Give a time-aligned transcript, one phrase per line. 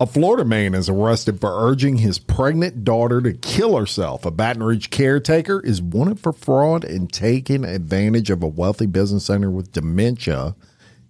[0.00, 4.24] A Florida man is arrested for urging his pregnant daughter to kill herself.
[4.24, 9.28] A Baton Rouge caretaker is wanted for fraud and taking advantage of a wealthy business
[9.28, 10.54] owner with dementia.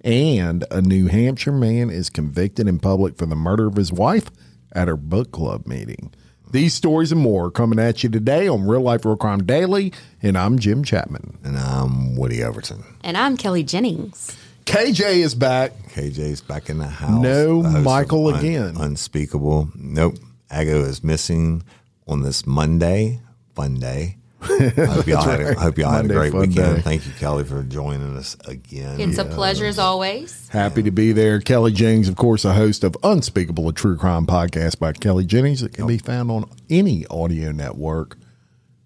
[0.03, 4.31] And a New Hampshire man is convicted in public for the murder of his wife
[4.73, 6.11] at her book club meeting.
[6.51, 9.93] These stories and more are coming at you today on Real Life Real Crime Daily,
[10.23, 11.37] and I'm Jim Chapman.
[11.45, 12.85] And I'm Woody Overton.
[13.05, 14.35] And I'm Kelly Jennings.
[14.69, 15.73] KJ is back.
[15.95, 17.23] KJ's back in the house.
[17.23, 18.77] No The Michael Un- again.
[18.77, 19.71] Unspeakable.
[19.75, 20.17] Nope.
[20.51, 21.63] Ago is missing
[22.07, 23.21] on this Monday.
[23.55, 24.19] Fun day.
[24.43, 26.55] hope y'all, had, a, hope y'all had a great weekend.
[26.55, 26.81] day.
[26.83, 29.01] Thank you, Kelly, for joining us again.
[29.01, 30.49] It's a pleasure as always.
[30.51, 31.41] Happy to be there.
[31.41, 35.63] Kelly Jennings, of course, a host of Unspeakable, a true crime podcast by Kelly Jennings
[35.63, 38.19] that can be found on any audio network.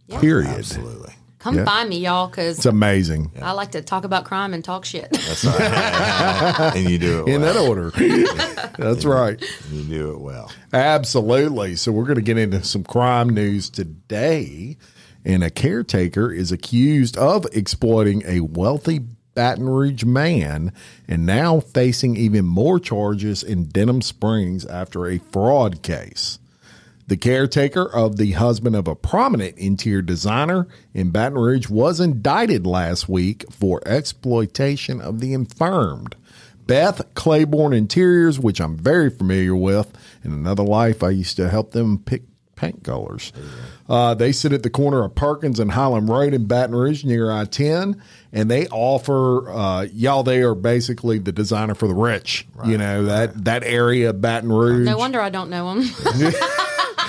[0.08, 0.46] Period.
[0.48, 1.14] Absolutely.
[1.42, 1.64] Come Yeah.
[1.64, 3.32] find me, y'all, because It's amazing.
[3.42, 5.10] I like to talk about crime and talk shit.
[5.10, 6.72] That's right.
[6.76, 7.90] and you do it In that order.
[8.78, 9.42] That's right.
[9.72, 10.52] You do it well.
[10.72, 11.74] Absolutely.
[11.76, 14.76] So we're going to get into some crime news today.
[15.24, 19.00] And a caretaker is accused of exploiting a wealthy
[19.34, 20.72] Baton Rouge man
[21.08, 26.38] and now facing even more charges in Denham Springs after a fraud case.
[27.12, 32.66] The caretaker of the husband of a prominent interior designer in Baton Rouge was indicted
[32.66, 36.16] last week for exploitation of the infirmed.
[36.66, 39.92] Beth Claiborne Interiors, which I'm very familiar with.
[40.24, 42.22] In another life, I used to help them pick
[42.62, 43.32] paint colors.
[43.88, 47.30] Uh, they sit at the corner of Perkins and Highland Road in Baton Rouge near
[47.30, 48.00] I 10,
[48.32, 50.22] and they offer uh, y'all.
[50.22, 52.46] They are basically the designer for the rich.
[52.64, 54.86] you know that that area of Baton Rouge.
[54.86, 55.90] no wonder I don't know him.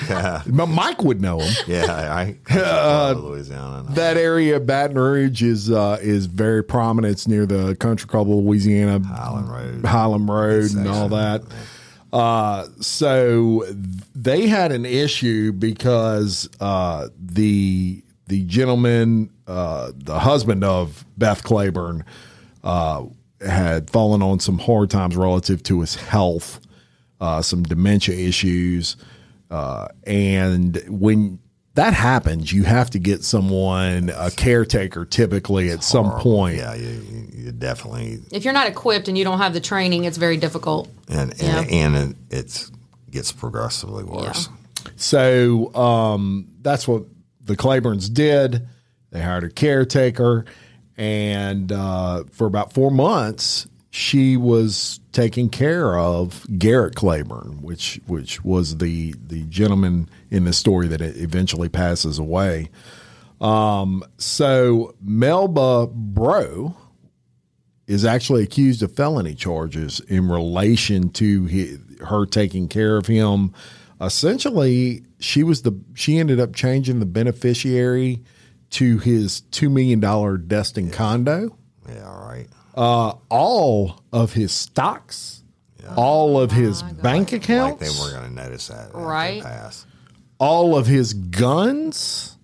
[0.10, 1.54] But Mike would know him.
[1.66, 3.86] Yeah, I, I uh, Louisiana.
[3.92, 7.14] That area of Baton Rouge is uh, is very prominent.
[7.14, 9.86] It's near the Country Club of Louisiana, Highland Road.
[9.86, 11.44] Highland Road, and all that.
[12.14, 13.66] Uh, so
[14.14, 22.06] they had an issue because uh, the the gentleman, uh, the husband of Beth Claiborne,
[22.64, 23.04] uh,
[23.42, 26.60] had fallen on some hard times relative to his health,
[27.20, 28.96] uh, some dementia issues,
[29.50, 31.40] uh, and when
[31.76, 36.58] that happens, you have to get someone, a caretaker, typically at some point.
[36.58, 40.04] Yeah, you, you, you definitely if you're not equipped and you don't have the training,
[40.06, 40.90] it's very difficult.
[41.10, 42.72] and and, and it it's
[43.10, 44.50] gets progressively worse.
[44.98, 47.04] So um, that's what
[47.42, 48.68] the Claibornes did.
[49.12, 50.46] They hired a caretaker,
[50.98, 58.44] and uh, for about four months, she was taking care of Garrett Claiborne, which which
[58.44, 62.70] was the the gentleman in the story that it eventually passes away.
[63.40, 66.76] Um, so Melba Bro
[67.88, 73.54] is actually accused of felony charges in relation to hi her taking care of him.
[74.02, 78.24] Essentially, she was the she ended up changing the beneficiary
[78.72, 81.56] to his two million dollar Destin condo.
[81.88, 82.48] Yeah, all right.
[82.76, 85.44] Uh, all of his stocks,
[85.96, 88.88] all of his bank Like accounts, they weren't going to notice that.
[88.88, 89.44] after it Right.
[90.44, 90.52] Passed.
[90.52, 92.38] all of his guns,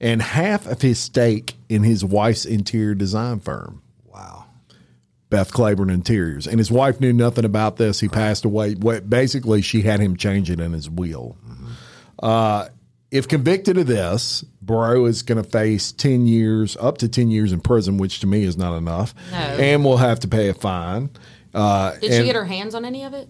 [0.00, 3.82] and half of his stake in his wife's interior design firm.
[4.04, 4.46] Wow.
[5.30, 6.46] Beth Claiborne Interiors.
[6.46, 8.00] And his wife knew nothing about this.
[8.00, 8.74] He passed away.
[8.74, 11.36] Basically, she had him change it in his will.
[12.22, 12.68] Uh,
[13.10, 17.52] if convicted of this, Bro is going to face 10 years, up to 10 years
[17.52, 19.14] in prison, which to me is not enough.
[19.30, 19.36] No.
[19.38, 21.10] And will have to pay a fine.
[21.54, 23.28] Uh, Did and- she get her hands on any of it?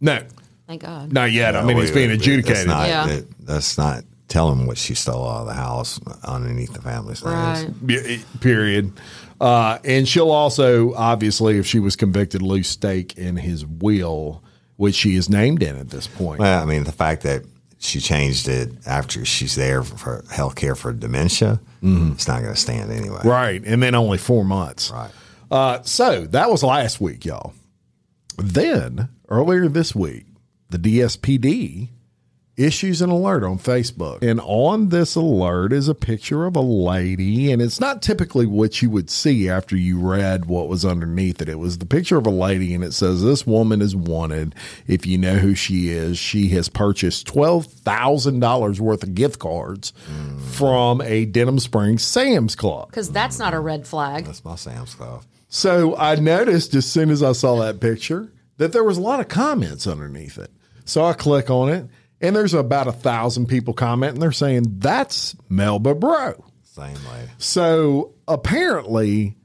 [0.00, 0.22] No,
[0.66, 1.12] Thank God.
[1.12, 1.54] not yet.
[1.56, 2.56] I mean, No, it's being adjudicated.
[2.56, 3.06] That's not, Yeah.
[3.06, 7.66] that- that's not telling what she stole out of the house underneath the family's names.
[7.82, 8.06] Right.
[8.06, 8.92] Yeah, period.
[9.40, 14.42] Uh, and she'll also, obviously, if she was convicted, lose stake in his will,
[14.76, 16.40] which she is named in at this point.
[16.40, 17.42] Well, I mean, the fact that
[17.78, 22.58] she changed it after she's there for health care for dementia, it's not going to
[22.60, 23.20] stand anyway.
[23.22, 23.62] Right.
[23.66, 24.90] And then only four months.
[24.90, 25.10] Right.
[25.50, 27.52] Uh, so that was last week, y'all.
[28.38, 30.24] Then earlier this week,
[30.74, 31.88] the DSPD
[32.56, 34.22] issues an alert on Facebook.
[34.22, 38.80] And on this alert is a picture of a lady, and it's not typically what
[38.80, 41.48] you would see after you read what was underneath it.
[41.48, 44.54] It was the picture of a lady, and it says, This woman is wanted.
[44.86, 49.92] If you know who she is, she has purchased $12,000 worth of gift cards
[50.52, 52.88] from a Denham Springs Sam's Club.
[52.88, 54.26] Because that's not a red flag.
[54.26, 55.24] That's my Sam's Club.
[55.48, 59.20] So I noticed as soon as I saw that picture that there was a lot
[59.20, 60.50] of comments underneath it.
[60.84, 61.86] So I click on it,
[62.20, 64.20] and there's about a thousand people commenting.
[64.20, 66.44] They're saying that's Melba Bro.
[66.62, 67.30] Same lady.
[67.38, 69.36] So apparently,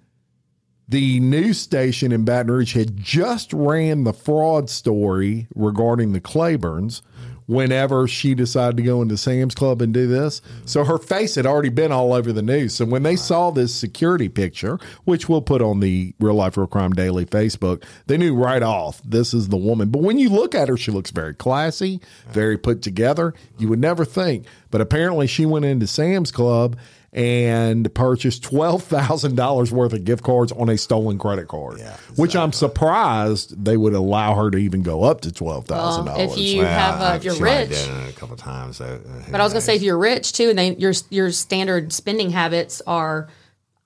[0.89, 7.03] The news station in Baton Rouge had just ran the fraud story regarding the Claibornes
[7.49, 10.39] whenever she decided to go into Sam's Club and do this.
[10.65, 12.75] So her face had already been all over the news.
[12.75, 16.67] So when they saw this security picture, which we'll put on the Real Life Real
[16.67, 19.89] Crime Daily Facebook, they knew right off this is the woman.
[19.89, 21.99] But when you look at her, she looks very classy,
[22.29, 23.33] very put together.
[23.57, 24.45] You would never think.
[24.69, 26.77] But apparently she went into Sam's Club
[27.11, 31.79] and purchased twelve thousand dollars worth of gift cards on a stolen credit card.
[31.79, 36.05] Yeah, Which I'm surprised they would allow her to even go up to twelve thousand
[36.05, 36.33] Well, dollars.
[36.33, 38.77] if you have, uh, if you're she might have rich, done it a couple times.
[38.77, 41.31] So, uh, but I was gonna say if you're rich too, and they your your
[41.31, 43.27] standard spending habits are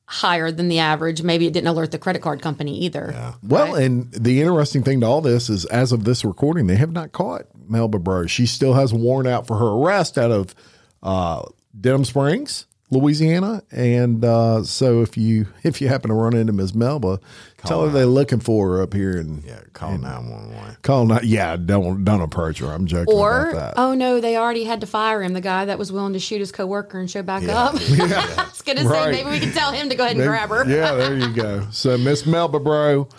[0.05, 3.33] higher than the average, maybe it didn't alert the credit card company either.
[3.41, 6.91] Well, and the interesting thing to all this is, as of this recording, they have
[6.91, 8.27] not caught Melba Bro.
[8.27, 10.53] She still has a warrant out for her arrest out of
[11.01, 11.43] uh,
[11.79, 13.63] Denham Springs, Louisiana.
[13.71, 16.73] And uh, so, if you if you happen to run into Ms.
[16.73, 17.19] Melba,
[17.57, 20.77] tell her they're looking for her up here and yeah, call nine one one.
[20.81, 21.05] call.
[21.05, 22.67] Not yeah, don't don't approach her.
[22.67, 23.81] I'm joking Or about that.
[23.81, 25.33] oh no, they already had to fire him.
[25.33, 27.75] The guy that was willing to shoot his coworker and show back up.
[27.77, 30.69] I was gonna say maybe we can tell him to go ahead and grab her.
[30.69, 31.67] yeah, there you go.
[31.71, 33.09] So, Miss Melba Bro,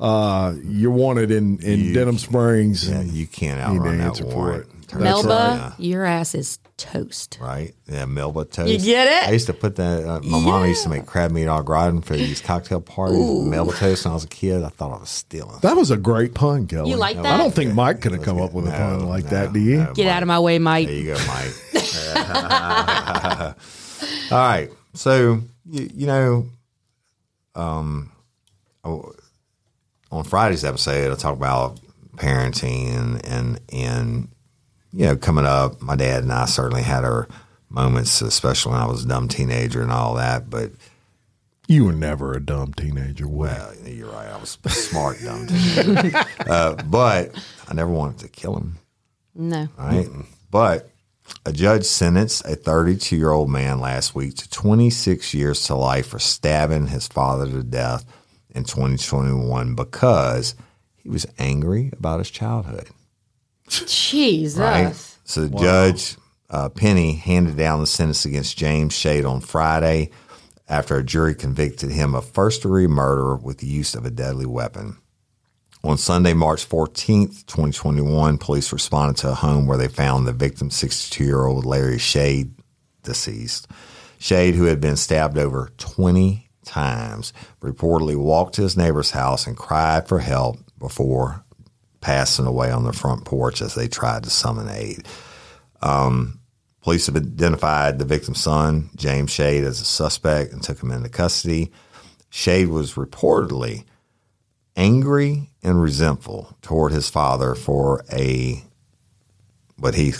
[0.00, 2.88] uh, you're wanted in in Denham Springs.
[2.88, 4.94] Yeah, you can't need to outrun that warrant.
[4.94, 7.38] Melba, out, your ass is toast.
[7.40, 7.74] Right?
[7.86, 8.70] Yeah, Melba toast.
[8.70, 9.28] You get it?
[9.28, 10.04] I used to put that.
[10.04, 13.18] Uh, my mom used to make crab meat au gratin for these cocktail parties.
[13.18, 14.62] Melba toast when I was a kid.
[14.62, 15.58] I thought I was stealing.
[15.62, 16.90] That was a great pun, Kelly.
[16.90, 17.26] You like that?
[17.26, 19.52] I don't think Mike could have come up with a pun like no, that.
[19.52, 19.78] Do you?
[19.78, 19.92] no.
[19.94, 20.88] Get out of my way, Mike.
[20.88, 21.52] There you go, Mike.
[24.30, 24.70] All right.
[24.94, 26.46] So you, you know,
[27.54, 28.12] um,
[28.84, 29.12] oh,
[30.10, 31.80] on Friday's episode, I talk about
[32.16, 34.28] parenting and and and
[34.94, 37.28] you know, coming up, my dad and I certainly had our
[37.68, 40.48] moments, especially when I was a dumb teenager and all that.
[40.48, 40.70] But
[41.66, 43.26] You were never a dumb teenager.
[43.26, 46.16] Well, uh, you're right, I was a smart dumb teenager.
[46.48, 47.34] uh, but
[47.68, 48.76] I never wanted to kill him.
[49.34, 49.68] No.
[49.76, 50.08] right?
[50.50, 50.90] But
[51.44, 56.06] a judge sentenced a 32 year old man last week to 26 years to life
[56.08, 58.04] for stabbing his father to death
[58.54, 60.54] in 2021 because
[60.96, 62.88] he was angry about his childhood.
[63.68, 64.58] Jesus.
[64.58, 64.94] Right?
[65.24, 66.16] So the judge,
[66.50, 70.10] uh, Penny, handed down the sentence against James Shade on Friday
[70.68, 74.46] after a jury convicted him of first degree murder with the use of a deadly
[74.46, 74.96] weapon.
[75.82, 80.70] On Sunday, March 14th, 2021, police responded to a home where they found the victim,
[80.70, 82.54] 62 year old Larry Shade,
[83.02, 83.68] deceased.
[84.18, 89.58] Shade, who had been stabbed over 20 times, reportedly walked to his neighbor's house and
[89.58, 91.43] cried for help before
[92.04, 95.06] passing away on the front porch as they tried to summon aid.
[95.80, 96.38] Um,
[96.82, 101.08] police have identified the victim's son, James Shade, as a suspect and took him into
[101.08, 101.72] custody.
[102.28, 103.84] Shade was reportedly
[104.76, 108.62] angry and resentful toward his father for a
[109.78, 110.12] but he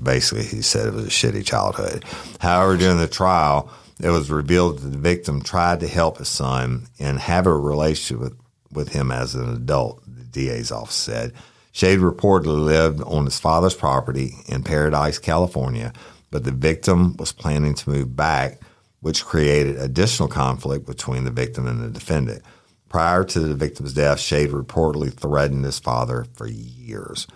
[0.00, 2.04] basically he said it was a shitty childhood.
[2.38, 6.86] However, during the trial, it was revealed that the victim tried to help his son
[6.98, 8.38] and have a relationship with,
[8.70, 10.02] with him as an adult.
[10.30, 11.32] DA's office said
[11.72, 15.92] Shade reportedly lived on his father's property in Paradise, California,
[16.30, 18.60] but the victim was planning to move back,
[19.00, 22.42] which created additional conflict between the victim and the defendant.
[22.88, 27.28] Prior to the victim's death, Shade reportedly threatened his father for years.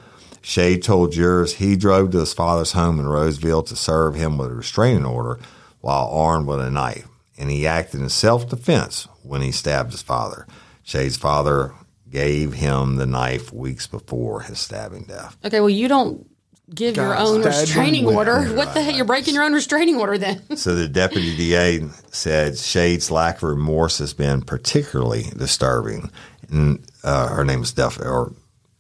[0.42, 4.50] Shade told jurors he drove to his father's home in Roseville to serve him with
[4.50, 5.38] a restraining order
[5.80, 7.06] while armed with a knife,
[7.38, 10.46] and he acted in self defense when he stabbed his father.
[10.82, 11.72] Shade's father
[12.14, 15.36] gave him the knife weeks before his stabbing death.
[15.44, 16.24] Okay, well, you don't
[16.72, 18.44] give your own restraining with- order.
[18.54, 18.94] What the heck?
[18.94, 20.40] You're breaking your own restraining order then.
[20.56, 21.80] So the deputy DA
[22.12, 26.08] said Shade's lack of remorse has been particularly disturbing.
[26.48, 28.32] And uh, her name is Duffy, or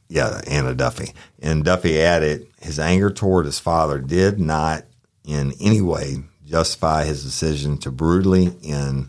[0.08, 1.12] yeah, Anna Duffy.
[1.42, 4.84] And Duffy added, his anger toward his father did not
[5.26, 9.08] in any way justify his decision to brutally end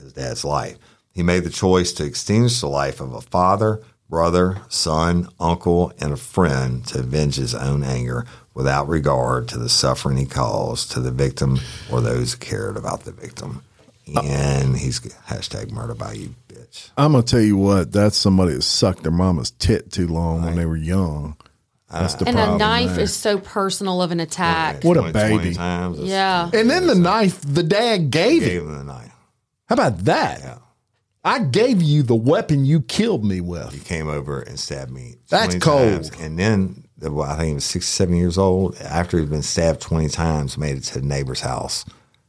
[0.00, 0.78] his dad's life.
[1.12, 6.12] He made the choice to extinguish the life of a father, brother, son, uncle, and
[6.12, 11.00] a friend to avenge his own anger without regard to the suffering he caused to
[11.00, 11.58] the victim
[11.90, 13.62] or those who cared about the victim.
[14.22, 16.90] And he's hashtag murder by you, bitch.
[16.98, 17.92] I'm gonna tell you what.
[17.92, 21.36] That's somebody that sucked their mama's tit too long when they were young.
[21.90, 22.56] That's the And problem.
[22.56, 23.04] a knife there.
[23.04, 24.82] is so personal of an attack.
[24.82, 25.54] What a 20 20 baby.
[25.54, 26.50] Times, Yeah.
[26.52, 28.68] And then the knife the dad gave Gave him.
[28.70, 29.12] him the knife.
[29.66, 30.40] How about that?
[30.40, 30.54] Yeah.
[31.24, 33.72] I gave you the weapon you killed me with.
[33.72, 35.16] He came over and stabbed me.
[35.28, 36.04] That's cold.
[36.04, 36.10] times.
[36.20, 38.76] And then, well, I think he was 67 years old.
[38.80, 41.84] After he'd been stabbed 20 times, made it to the neighbor's house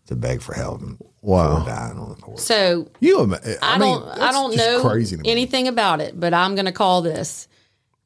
[0.07, 0.81] to beg for help.
[0.81, 1.63] and Wow.
[1.63, 2.39] dying on the porch.
[2.39, 6.53] So You, I, I mean, don't I don't know crazy anything about it, but I'm
[6.53, 7.47] going to call this.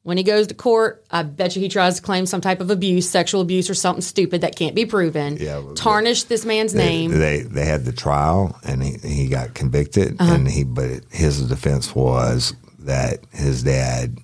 [0.08, 2.70] When he goes to court, I bet you he tries to claim some type of
[2.70, 5.36] abuse, sexual abuse, or something stupid that can't be proven.
[5.36, 7.10] Yeah, tarnish this man's name.
[7.10, 10.32] They they had the trial and he, he got convicted Uh-huh.
[10.34, 14.16] and he but his defense was that his dad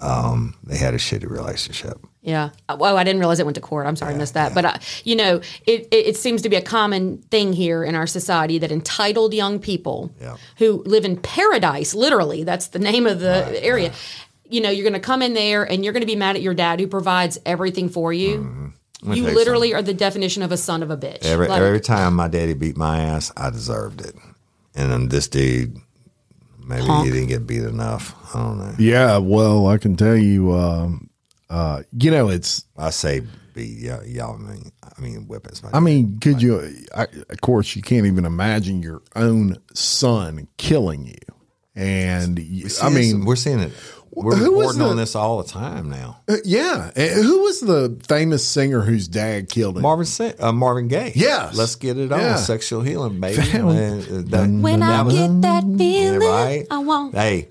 [0.00, 1.98] um, they had a shitty relationship.
[2.22, 2.50] Yeah.
[2.76, 3.86] Well, I didn't realize it went to court.
[3.86, 4.52] I'm sorry, I missed that.
[4.54, 7.94] But uh, you know, it, it it seems to be a common thing here in
[7.94, 10.36] our society that entitled young people Yeah.
[10.58, 13.92] who live in paradise, literally, that's the name of the area.
[14.48, 16.42] You know, you're going to come in there and you're going to be mad at
[16.42, 18.38] your dad who provides everything for you.
[18.38, 18.66] Mm-hmm.
[19.12, 21.24] You tell you literally are the definition of a son of a bitch.
[21.24, 24.14] Every Like, every time my daddy beat my ass, I deserved it.
[24.74, 25.76] And then this dude,
[26.64, 28.14] maybe he didn't get beat enough.
[28.34, 28.74] I don't know.
[28.78, 31.10] Yeah, well, I can tell you, um,
[31.48, 32.64] uh, you know, it's.
[32.76, 33.22] I say
[33.54, 34.04] beat y'all.
[34.04, 35.62] y'all mean I mean weapons.
[35.72, 36.76] I mean, could you?
[36.94, 41.36] I, of course, you can't even imagine your own son killing you,
[41.74, 43.72] and you- I mean, we're seeing it.
[44.12, 46.18] We're who was reporting on this all the time now.
[46.28, 46.90] uh, yeah.
[46.96, 49.82] And who was the famous singer whose dad killed him?
[49.82, 50.06] Marvin
[50.38, 51.12] uh, Marvin Gaye.
[51.14, 51.54] Yes.
[51.56, 52.20] let's get it on.
[52.20, 52.36] Yeah.
[52.36, 53.42] Sexual healing, baby.
[53.42, 56.66] Found- uh, that- when that I was- get that feeling, Yeah, right.
[56.70, 57.14] I won't.
[57.14, 57.48] Hey,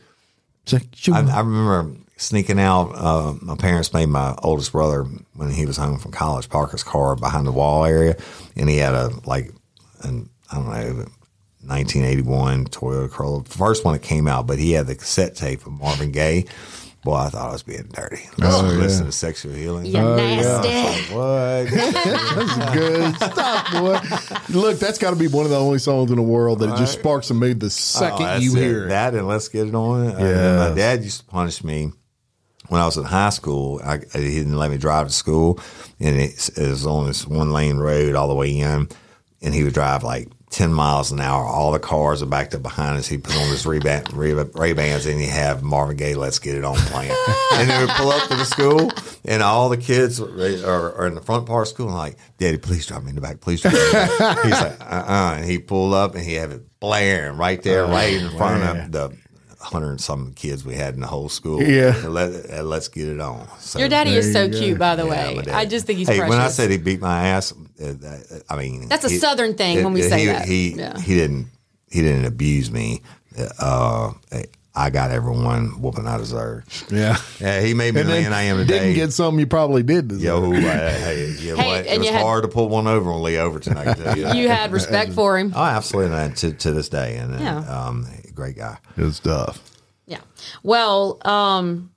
[0.65, 2.91] Sexual- I, I remember sneaking out.
[2.95, 5.03] Uh, my parents made my oldest brother
[5.35, 8.15] when he was home from college park his car behind the wall area,
[8.55, 9.51] and he had a like,
[10.01, 11.05] an I don't know,
[11.67, 15.73] 1981 Toyota Corolla, first one that came out, but he had the cassette tape of
[15.73, 16.45] Marvin Gaye.
[17.03, 18.27] Boy, I thought I was being dirty.
[18.41, 19.05] Oh, Listen yeah.
[19.05, 19.85] to sexual healing.
[19.85, 21.13] You're oh, nasty.
[21.13, 21.69] What?
[22.55, 24.57] That's good stuff, boy.
[24.59, 26.97] Look, that's got to be one of the only songs in the world that just
[26.97, 28.59] sparks and made the oh, second Oh, you it.
[28.59, 28.89] hear it.
[28.89, 30.07] that, and let's get it on.
[30.07, 30.25] Uh, yeah.
[30.25, 30.69] Yes.
[30.69, 31.91] my dad used to punish me
[32.69, 33.79] when I was in high school.
[33.83, 35.59] I, uh, he didn't let me drive to school,
[35.99, 38.89] and it, it was on this one lane road all the way in,
[39.43, 40.29] and he would drive like.
[40.55, 41.43] 10 miles an hour.
[41.43, 43.07] All the cars are backed up behind us.
[43.07, 46.63] He put on his Ray-Ban, Ray Bans and he have Marvin Gaye, Let's Get It
[46.63, 47.11] On playing.
[47.55, 48.89] and they would pull up to the school,
[49.25, 52.57] and all the kids are, are in the front part of school and like, Daddy,
[52.57, 53.41] please drive me in the back.
[53.41, 54.39] Please drive me in the back.
[54.43, 57.85] He's like, uh uh And he pulled up and he had it blaring right there,
[57.85, 59.17] right in front of the
[59.65, 61.61] hundred and some kids we had in the whole school.
[61.61, 61.95] Yeah.
[61.95, 63.47] And let, and let's get it on.
[63.59, 65.43] So, Your daddy is so you cute, by the yeah, way.
[65.47, 65.53] my.
[65.53, 66.29] I just think he's hey, precious.
[66.29, 69.83] When I said he beat my ass, uh, that- I mean That's a Southern thing
[69.83, 70.45] when we say he, that.
[70.45, 70.99] He Yeah.
[70.99, 71.47] he didn't
[71.89, 73.01] he didn't abuse me.
[73.59, 74.11] Uh,
[74.77, 76.91] I got everyone whooping I deserved.
[76.91, 77.15] Yeah.
[77.39, 78.79] Yeah, he made me And the man I am today.
[78.79, 80.09] didn't get something you probably did.
[80.09, 80.21] deserve.
[80.23, 81.85] Yo, uh, hey, you know Hey, what?
[81.85, 83.77] It was had- hard to pull one over on Lee Overton.
[83.77, 84.33] I can tell you.
[84.41, 85.53] you had respect for him.
[85.55, 87.57] Oh, absolutely, and to to this day, and uh, Yeah.
[87.87, 88.05] um,
[88.35, 88.77] great guy.
[88.95, 89.61] Good stuff.
[90.05, 90.21] Yeah.
[90.61, 91.91] Well, um,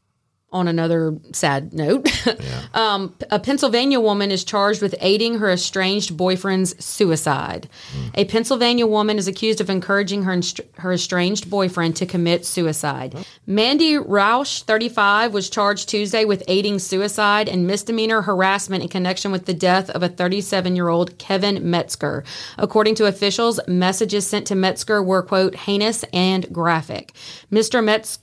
[0.50, 2.08] on another sad note,
[2.74, 7.68] um, a Pennsylvania woman is charged with aiding her estranged boyfriend's suicide.
[8.14, 10.40] A Pennsylvania woman is accused of encouraging her
[10.78, 13.14] her estranged boyfriend to commit suicide.
[13.46, 19.44] Mandy Roush, 35, was charged Tuesday with aiding suicide and misdemeanor harassment in connection with
[19.44, 22.24] the death of a 37 year old Kevin Metzger.
[22.56, 27.12] According to officials, messages sent to Metzger were, quote, heinous and graphic.
[27.52, 27.84] Mr.
[27.84, 28.20] Metzger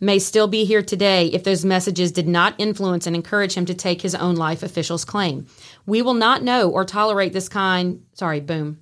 [0.00, 3.74] may still be here today if those messages did not influence and encourage him to
[3.74, 5.46] take his own life, officials claim.
[5.86, 8.78] We will not know or tolerate this kind, sorry, boom.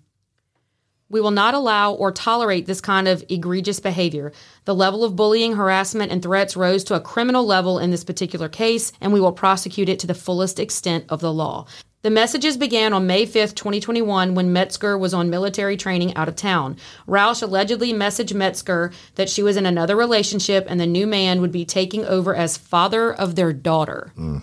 [1.09, 4.33] We will not allow or tolerate this kind of egregious behavior.
[4.65, 8.49] The level of bullying, harassment, and threats rose to a criminal level in this particular
[8.49, 11.67] case, and we will prosecute it to the fullest extent of the law.
[12.03, 16.37] The messages began on May 5th, 2021, when Metzger was on military training out of
[16.37, 16.79] town.
[17.07, 21.53] Roush allegedly messaged Metzger that she was in another relationship and the new man would
[21.53, 24.13] be taking over as father of their daughter.
[24.17, 24.43] Mm.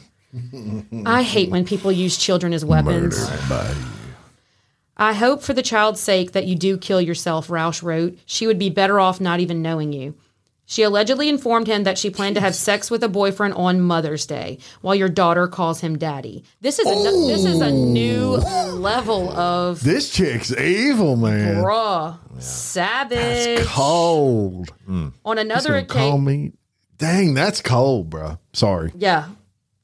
[1.08, 3.28] I hate when people use children as weapons.
[4.96, 8.20] I hope for the child's sake that you do kill yourself, Roush wrote.
[8.28, 10.14] She would be better off not even knowing you.
[10.70, 14.26] She allegedly informed him that she planned to have sex with a boyfriend on Mother's
[14.26, 16.44] Day, while your daughter calls him daddy.
[16.60, 18.32] This is a no- this is a new
[18.76, 21.60] level of This chick's evil, man.
[21.64, 23.66] raw, savage.
[23.66, 24.70] Cold.
[24.90, 25.14] Mm.
[25.24, 26.52] on another Gonna call me.
[26.98, 28.38] Dang, that's cold, bro.
[28.52, 28.92] Sorry.
[28.98, 29.30] Yeah.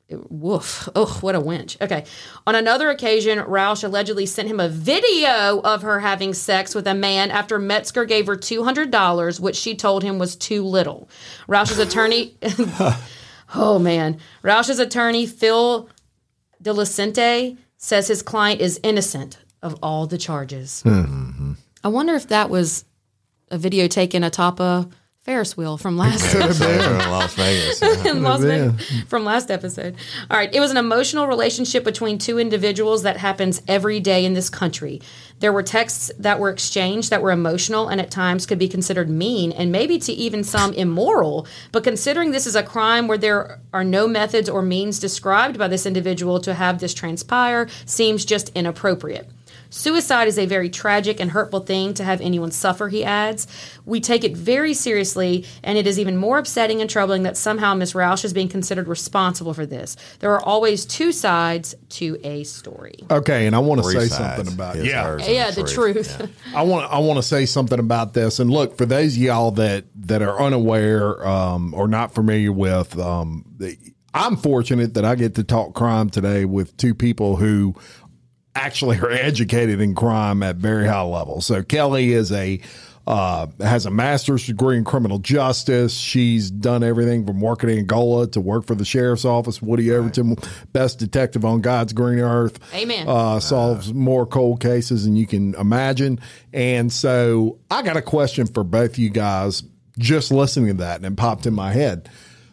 [0.09, 0.89] Woof.
[0.95, 1.77] Oh, what a winch.
[1.81, 2.05] Okay.
[2.45, 6.93] On another occasion, Roush allegedly sent him a video of her having sex with a
[6.93, 11.09] man after Metzger gave her $200, which she told him was too little.
[11.47, 12.35] Roush's attorney,
[13.55, 14.19] oh man.
[14.43, 15.89] Roush's attorney, Phil
[16.61, 20.83] DiLucente, says his client is innocent of all the charges.
[20.85, 21.53] Mm-hmm.
[21.83, 22.85] I wonder if that was
[23.49, 24.89] a video taken atop a
[25.23, 27.81] Ferris wheel from last So in Las Vegas.
[28.05, 29.95] in Las Vegas from last episode.
[30.29, 34.33] All right, it was an emotional relationship between two individuals that happens every day in
[34.33, 35.01] this country.
[35.39, 39.09] There were texts that were exchanged that were emotional and at times could be considered
[39.09, 41.47] mean and maybe to even some immoral.
[41.71, 45.69] But considering this is a crime where there are no methods or means described by
[45.69, 49.29] this individual to have this transpire seems just inappropriate.
[49.73, 53.47] Suicide is a very tragic and hurtful thing to have anyone suffer, he adds.
[53.85, 57.73] We take it very seriously, and it is even more upsetting and troubling that somehow
[57.73, 59.97] Miss Roush is being considered responsible for this.
[60.19, 62.99] There are always two sides to a story.
[63.09, 64.15] Okay, and I want to say sides.
[64.37, 65.05] something about His, yeah.
[65.05, 66.17] hers, and Yeah, the truth.
[66.19, 66.27] Yeah.
[66.55, 68.39] I want I want to say something about this.
[68.39, 72.95] And look, for those of y'all that that are unaware um, or not familiar with,
[72.99, 73.75] um, the,
[74.13, 77.73] I'm fortunate that I get to talk crime today with two people who
[78.55, 81.45] actually are educated in crime at very high levels.
[81.45, 82.61] So Kelly is a
[83.05, 85.93] uh, has a master's degree in criminal justice.
[85.93, 89.61] She's done everything from working in Angola to work for the sheriff's office.
[89.61, 90.37] Woody Overton,
[90.71, 92.59] best detective on God's green earth.
[92.73, 93.05] Amen.
[93.07, 96.19] Uh, solves more cold cases than you can imagine.
[96.53, 99.63] And so I got a question for both you guys
[99.99, 102.09] just listening to that and it popped in my head.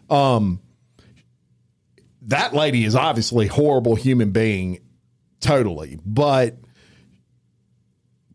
[0.08, 0.60] Um,
[2.22, 4.80] that lady is obviously a horrible human being,
[5.40, 5.98] totally.
[6.04, 6.56] But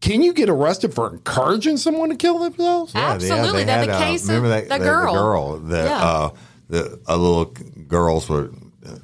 [0.01, 2.93] can you get arrested for encouraging someone to kill themselves?
[2.93, 3.63] Yeah, they- Absolutely.
[3.63, 5.13] they had, the uh, case of remember that, the girl.
[5.13, 6.03] The girl that Yeah.
[6.03, 6.29] uh,
[6.69, 8.51] the uh, little girls were
[8.85, 8.95] uh,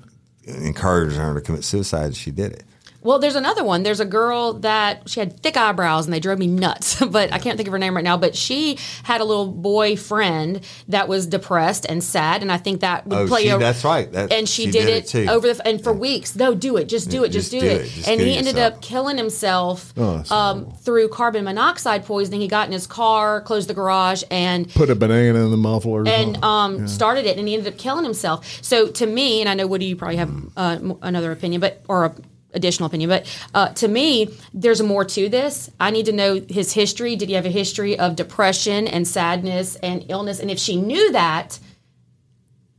[0.45, 2.15] encouraging her to commit suicide.
[2.15, 2.63] She did it.
[3.03, 3.83] Well, there's another one.
[3.83, 7.39] There's a girl that she had thick eyebrows and they drove me nuts, but I
[7.39, 8.15] can't think of her name right now.
[8.17, 9.47] But she had a little
[9.95, 13.57] boyfriend that was depressed and sad, and I think that would Oh, play she- a.
[13.57, 14.11] that's right.
[14.11, 16.35] That- and she, she did, did it, it over the and for weeks.
[16.35, 16.85] No, do it.
[16.85, 17.29] Just do it.
[17.29, 17.81] Just, just do, do it.
[17.81, 17.89] it.
[17.89, 18.73] Just and kill he ended yourself.
[18.75, 22.41] up killing himself Oh, um, through carbon monoxide poisoning.
[22.41, 26.01] He got in his car, closed the garage, and Put a banana in the muffler.
[26.03, 26.43] or and something.
[26.43, 28.59] um, started it, and he ended up killing himself.
[28.63, 32.05] So to me, and I know Woody, you probably have uh, another opinion, but or
[32.05, 32.15] a
[32.53, 35.69] additional opinion, but uh, to me, there's more to this.
[35.79, 37.15] I need to know his history.
[37.15, 40.39] Did he have a history of depression and sadness and illness?
[40.39, 41.59] And if she knew that.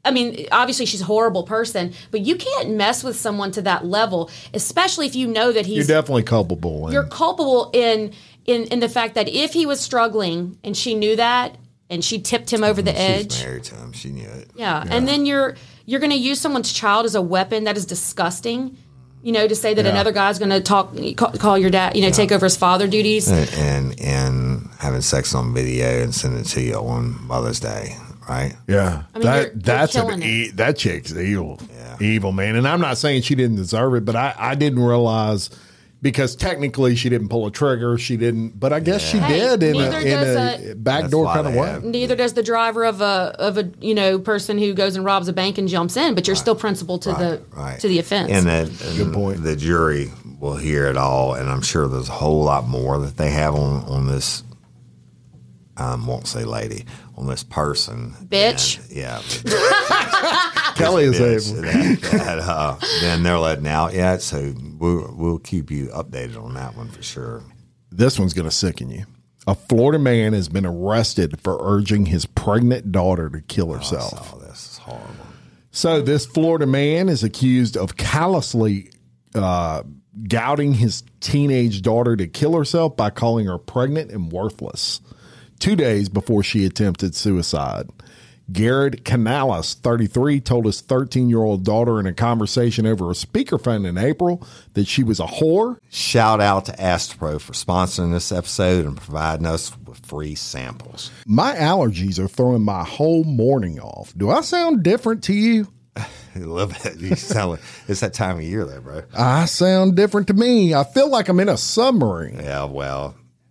[0.05, 3.85] I mean, obviously she's a horrible person, but you can't mess with someone to that
[3.87, 6.89] level, especially if you know that he's You're he's definitely culpable.
[6.89, 8.13] in- you're culpable in
[8.45, 11.57] in in the fact that if he was struggling and she knew that
[11.89, 13.45] and she tipped him over the She's edge.
[13.45, 13.93] married to him.
[13.93, 14.51] She knew it.
[14.57, 14.83] Yeah.
[14.91, 15.55] And then you're
[15.87, 18.77] you're going to use someone's child as a weapon that is disgusting.
[19.23, 19.93] You know, to say that Yeah.
[19.93, 22.87] another guy's going to talk call, call your dad, you know, take over his father
[22.89, 23.29] duties.
[23.29, 27.97] And, and and having sex on video and sending it to you on Mother's Day,
[28.29, 28.55] right?
[28.67, 31.97] Yeah, I mean, that you're- you're that's an e- that chick's evil, Yeah.
[32.07, 32.57] evil man.
[32.57, 35.51] And I'm not saying she didn't deserve it, but I I didn't realize
[36.03, 37.97] because technically she didn't pull a trigger.
[37.97, 40.19] She didn't, but I guess she Hey, did in a neither in
[40.69, 41.69] a, a- backdoor kind of way.
[41.69, 45.05] have- Neither does the driver of a of a you know person who goes and
[45.05, 47.79] robs a bank and jumps in, but you're still principal to the Right.
[47.81, 48.33] to the offense.
[48.33, 49.43] And that and Good point.
[49.45, 50.11] The jury
[50.41, 53.55] will hear it all, and I'm sure there's a whole lot more that they have
[53.55, 54.43] on on this.
[55.77, 56.85] I won't say lady
[57.17, 58.79] on this person, Bitch.
[58.79, 59.23] And, yeah,
[60.75, 61.63] Kelly is able.
[61.63, 66.55] that, that, uh, then they're letting out yet, so we'll we'll keep you updated on
[66.55, 67.43] that one for sure.
[67.91, 69.05] this one's going to sicken you.
[69.47, 74.35] A Florida man has been arrested for urging his pregnant daughter to kill herself.
[74.35, 75.27] Oh, this is horrible.
[75.73, 78.91] So this Florida man is accused of callously
[79.35, 79.83] uh,
[80.29, 85.01] gouging his teenage daughter to kill herself by calling her pregnant and worthless.
[85.59, 87.89] Two days before she attempted suicide,
[88.51, 93.87] Garrett Canales, 33, told his 13 year old daughter in a conversation over a speakerphone
[93.87, 95.79] in April that she was a whore.
[95.91, 101.11] Shout out to Astepro for sponsoring this episode and providing us with free samples.
[101.27, 104.13] My allergies are throwing my whole morning off.
[104.17, 105.69] Do I sound different to you?
[106.35, 106.97] A little bit.
[106.99, 109.03] You sound like it's that time of year, though, bro.
[109.15, 110.75] I sound different to me.
[110.75, 112.37] I feel like I'm in a submarine.
[112.37, 113.15] Yeah, well,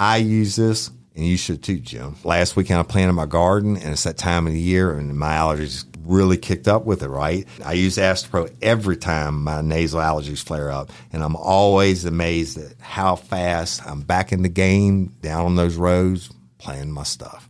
[0.00, 2.16] I use this, and you should too, Jim.
[2.24, 5.34] Last weekend I planted my garden, and it's that time of the year, and my
[5.34, 7.46] allergies really kicked up with it, right?
[7.62, 12.80] I use Astepro every time my nasal allergies flare up, and I'm always amazed at
[12.80, 17.49] how fast I'm back in the game, down on those roads, playing my stuff.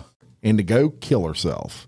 [0.43, 1.87] And to go kill herself.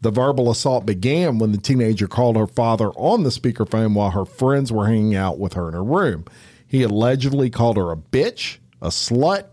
[0.00, 4.24] The verbal assault began when the teenager called her father on the speakerphone while her
[4.24, 6.24] friends were hanging out with her in her room.
[6.66, 9.46] He allegedly called her a bitch, a slut,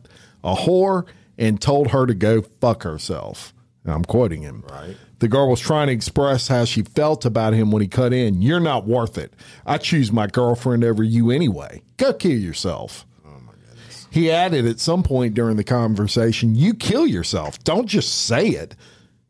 [0.44, 1.06] a whore,
[1.38, 3.54] and told her to go fuck herself.
[3.86, 4.64] I'm quoting him.
[4.70, 4.98] Right.
[5.20, 8.42] The girl was trying to express how she felt about him when he cut in.
[8.42, 9.34] You're not worth it.
[9.66, 11.82] I choose my girlfriend over you anyway.
[11.98, 13.06] Go kill yourself.
[14.12, 17.64] He added at some point during the conversation, You kill yourself.
[17.64, 18.76] Don't just say it.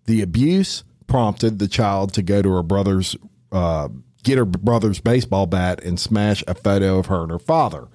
[0.06, 3.16] The abuse prompted the child to go to her brother's,
[3.52, 3.90] uh,
[4.24, 7.88] get her brother's baseball bat and smash a photo of her and her father.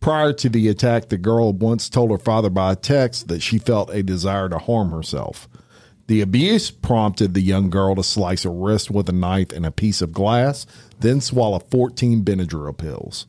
[0.00, 3.94] Prior to the attack, the girl once told her father by text that she felt
[3.94, 5.48] a desire to harm herself.
[6.08, 9.70] The abuse prompted the young girl to slice her wrist with a knife and a
[9.70, 10.66] piece of glass,
[10.98, 13.26] then swallow 14 Benadryl pills.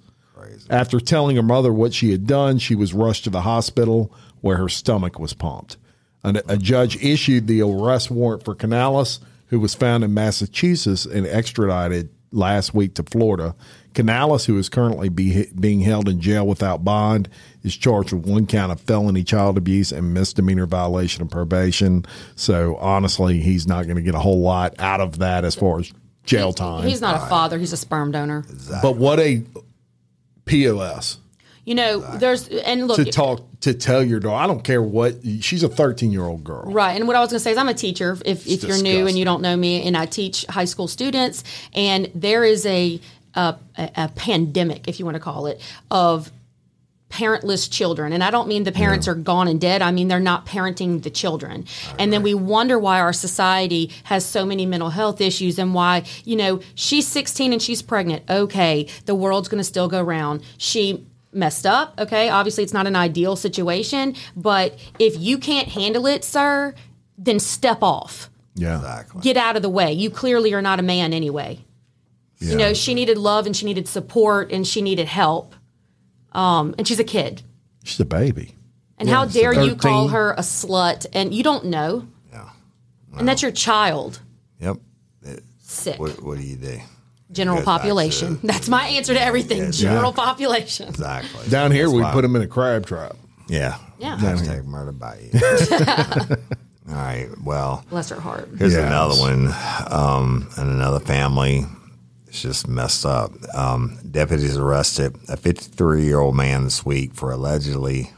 [0.69, 4.57] After telling her mother what she had done, she was rushed to the hospital where
[4.57, 5.77] her stomach was pumped.
[6.23, 11.27] And a judge issued the arrest warrant for Canales, who was found in Massachusetts and
[11.27, 13.55] extradited last week to Florida.
[13.93, 17.29] Canales, who is currently be, being held in jail without bond,
[17.61, 22.05] is charged with one count of felony child abuse and misdemeanor violation of probation.
[22.35, 25.79] So honestly, he's not going to get a whole lot out of that as far
[25.79, 25.91] as
[26.25, 26.87] jail time.
[26.87, 28.45] He's not a father, he's a sperm donor.
[28.81, 29.43] But what a
[30.45, 31.17] POS
[31.65, 34.43] You know, there's and look to talk to tell your daughter.
[34.43, 36.63] I don't care what she's a 13 year old girl.
[36.71, 36.93] Right.
[36.93, 39.07] And what I was going to say is I'm a teacher if, if you're new
[39.07, 42.99] and you don't know me and I teach high school students and there is a
[43.35, 46.31] a, a a pandemic if you want to call it of
[47.13, 48.11] parentless children.
[48.11, 49.83] And i don't mean the parents are gone and dead.
[49.83, 51.65] I mean they're not parenting the children.
[51.99, 56.05] And then we wonder why our society has so many mental health issues and why
[56.25, 58.23] you know she's 16 and she's pregnant.
[58.29, 60.41] Okay the world's going to still go round.
[60.57, 62.29] She messed up okay?
[62.29, 66.73] Obviously it's not an ideal situation but if you can't handle it sir
[67.17, 68.31] then step off.
[68.55, 68.77] Yeah.
[68.77, 69.21] Exactly.
[69.21, 69.93] get out of the way.
[69.93, 71.63] You clearly are not a man anyway.
[72.39, 75.55] You know she needed love and she needed support and she needed help
[76.33, 77.41] um, and she's a kid
[77.83, 78.55] She's a baby.
[78.97, 82.49] and how dare you call her a slut and you don't know Yeah.
[83.17, 84.19] and that's your child
[84.59, 84.77] Yep.
[85.59, 86.79] sick What, what do you do?
[87.31, 91.49] general goes back population to- that's my answer to everything general population Exactly.
[91.49, 93.15] Down here, That's we why- put them in a crab trap.
[93.49, 93.77] Yeah.
[93.99, 94.17] Yeah.
[94.17, 95.39] Hashtag murder by you.
[96.89, 97.29] All right.
[97.43, 98.49] Well, Bless her heart.
[98.57, 98.85] here's Yes.
[98.85, 99.53] another one.
[99.89, 101.65] Um, and another family.
[102.33, 103.31] It's just messed up.
[103.53, 108.09] Um, deputies arrested a 53 year old man this week for allegedly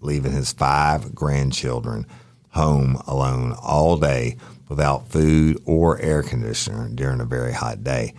[0.00, 2.04] leaving his five grandchildren
[2.48, 4.38] home alone all day
[4.68, 8.12] without food or air conditioner during a very hot day.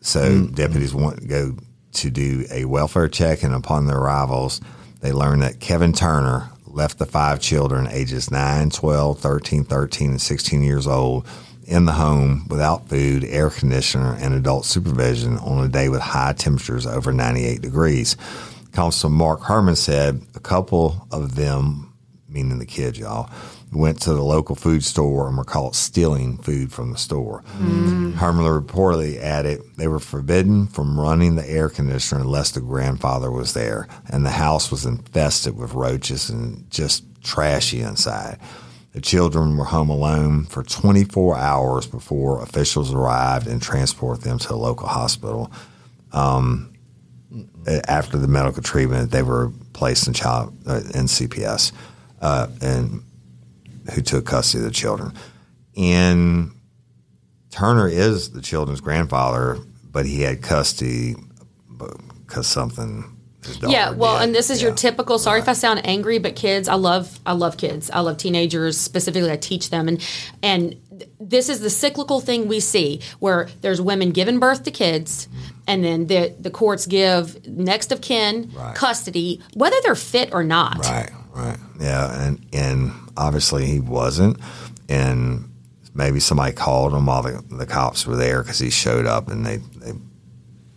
[0.00, 1.56] So deputies want to go
[1.94, 4.60] to do a welfare check, and upon their arrivals,
[5.00, 10.22] they learned that Kevin Turner left the five children, ages 9, 12, 13, 13, and
[10.22, 11.26] 16 years old,
[11.66, 16.32] in the home without food, air conditioner, and adult supervision on a day with high
[16.32, 18.16] temperatures over 98 degrees.
[18.72, 21.94] Constable Mark Herman said a couple of them,
[22.28, 23.30] meaning the kids, y'all,
[23.72, 27.42] went to the local food store and were caught stealing food from the store.
[27.58, 28.14] Mm.
[28.14, 33.54] Herman reportedly added they were forbidden from running the air conditioner unless the grandfather was
[33.54, 38.38] there, and the house was infested with roaches and just trashy inside.
[38.96, 44.54] The children were home alone for 24 hours before officials arrived and transported them to
[44.54, 45.52] a local hospital.
[46.12, 46.72] Um,
[47.86, 51.72] after the medical treatment, they were placed in child uh, in CPS,
[52.22, 53.02] uh, and
[53.92, 55.12] who took custody of the children.
[55.76, 56.52] And
[57.50, 61.16] Turner is the children's grandfather, but he had custody
[62.24, 63.14] because something.
[63.62, 65.18] Yeah, well, and this is your typical.
[65.18, 67.90] Sorry if I sound angry, but kids, I love, I love kids.
[67.90, 69.30] I love teenagers specifically.
[69.30, 70.00] I teach them, and
[70.42, 74.70] and th- this is the cyclical thing we see where there's women giving birth to
[74.70, 75.28] kids,
[75.66, 78.74] and then the the courts give next of kin Right.
[78.74, 80.78] custody, whether they're fit or not.
[80.78, 81.58] Right, right.
[81.80, 84.38] Yeah, and and obviously he wasn't,
[84.88, 85.50] and
[85.94, 89.46] maybe somebody called him while the, the cops were there because he showed up and
[89.46, 89.92] they they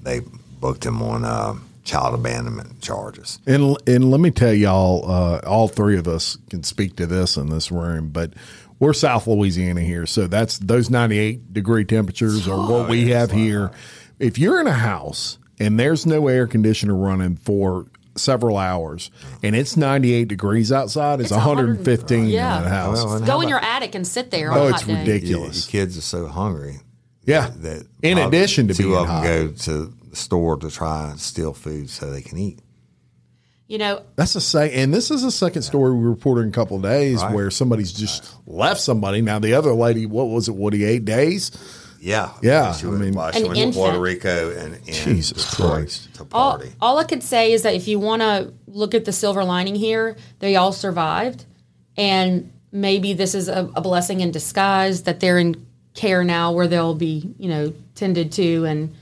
[0.02, 0.22] they
[0.62, 1.56] booked him on uh,
[1.90, 3.40] child abandonment charges.
[3.48, 7.36] And and let me tell y'all, uh, all three of us can speak to this
[7.38, 8.34] in this room, but
[8.80, 13.32] we're South Louisiana here, so that's those ninety eight degree temperatures are what we have
[13.32, 13.72] here.
[14.20, 19.12] If you're in a house and there's no air conditioner running for several hours
[19.44, 22.58] and it's 98 degrees outside it's, It's 115 Yeah.
[22.58, 24.52] in the house Well, Go how in about- your attic and sit there.
[24.52, 25.00] Oh, on it's hot day.
[25.00, 25.72] ridiculous.
[25.74, 26.80] Your kids are so hungry
[27.24, 29.24] yeah that in uh, addition to two being of them hot.
[29.24, 32.60] go to the store to try and steal food so they can eat.
[33.68, 36.52] You know, That's a say, and this is a second story we reported in a
[36.52, 37.34] couple of days Right.
[37.36, 39.22] where somebody's just left somebody.
[39.22, 40.56] Now the other lady, what was it?
[40.56, 41.52] Woody eight days?
[42.02, 44.02] Yeah, Yeah, She I went, mean- well, she An went to Puerto infant.
[44.04, 46.12] Rico and, and Jesus Christ.
[46.16, 49.12] to all, all I could say is that if you want to look at the
[49.12, 51.44] silver lining here, they all survived.
[51.98, 56.68] And maybe this is a, a blessing in disguise that they're in care now where
[56.70, 58.96] they'll be, you know, tended to and,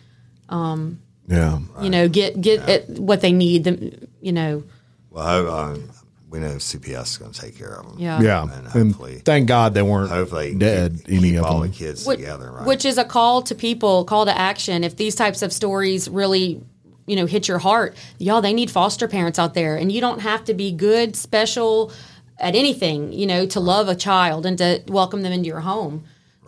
[0.49, 4.63] Yeah, you know, get, get it, what they need, the, you know,
[5.11, 5.89] well, um,
[6.29, 7.95] we know CPS is going to take care of them.
[7.99, 8.21] yeah.
[8.21, 10.99] yeah, And and thank God they weren't Hopefully, dead.
[11.05, 11.69] keep, any keep of all them.
[11.71, 12.65] the kids Which, together, right?
[12.65, 14.83] which is a call to people, call to action.
[14.83, 16.61] If these types of stories really,
[17.07, 20.19] you know, hit your heart, y'all, they need foster parents out there, and you don't
[20.19, 21.91] have to be good, special
[22.39, 26.03] at anything, you know, to love a child and to welcome them into your home.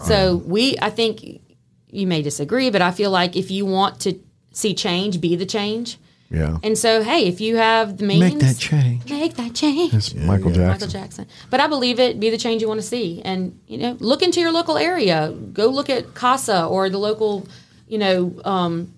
[0.05, 1.41] So we, I think,
[1.89, 4.19] you may disagree, but I feel like if you want to
[4.51, 5.97] see change, be the change.
[6.31, 9.09] Yeah, And so, hey, if you have the means, make that change.
[9.09, 9.95] Make that change.
[9.95, 10.67] It's Michael Jackson.
[10.67, 11.27] Michael Jackson.
[11.49, 12.19] But I believe it.
[12.19, 15.31] Be the change you want to see, and you know, look into your local area.
[15.53, 17.47] Go look at CASA or the local,
[17.87, 18.93] you know, um,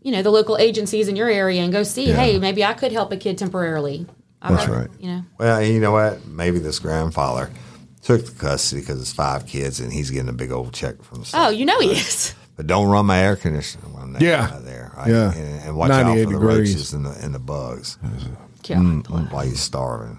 [0.00, 2.08] you know, the local agencies in your area, and go see.
[2.08, 2.14] Yeah.
[2.16, 4.06] Hey, maybe I could help a kid temporarily.
[4.40, 4.88] I That's might- right.
[4.98, 6.26] You know, well, you know what?
[6.26, 7.50] Maybe this grandfather
[8.06, 11.18] took the custody because it's five kids and he's getting a big old check from
[11.18, 11.38] the oh, state.
[11.40, 12.34] oh, you know he is.
[12.56, 14.50] But don't run my air conditioner when I'm Yeah.
[14.54, 14.92] out there.
[14.96, 15.08] Right?
[15.08, 15.32] Yeah.
[15.34, 16.40] And, and watch out for the degrees.
[16.74, 17.98] roaches and the, and the bugs
[18.64, 18.76] Yeah.
[18.76, 19.28] Mm, mm.
[19.28, 20.18] Mm, while you're starving.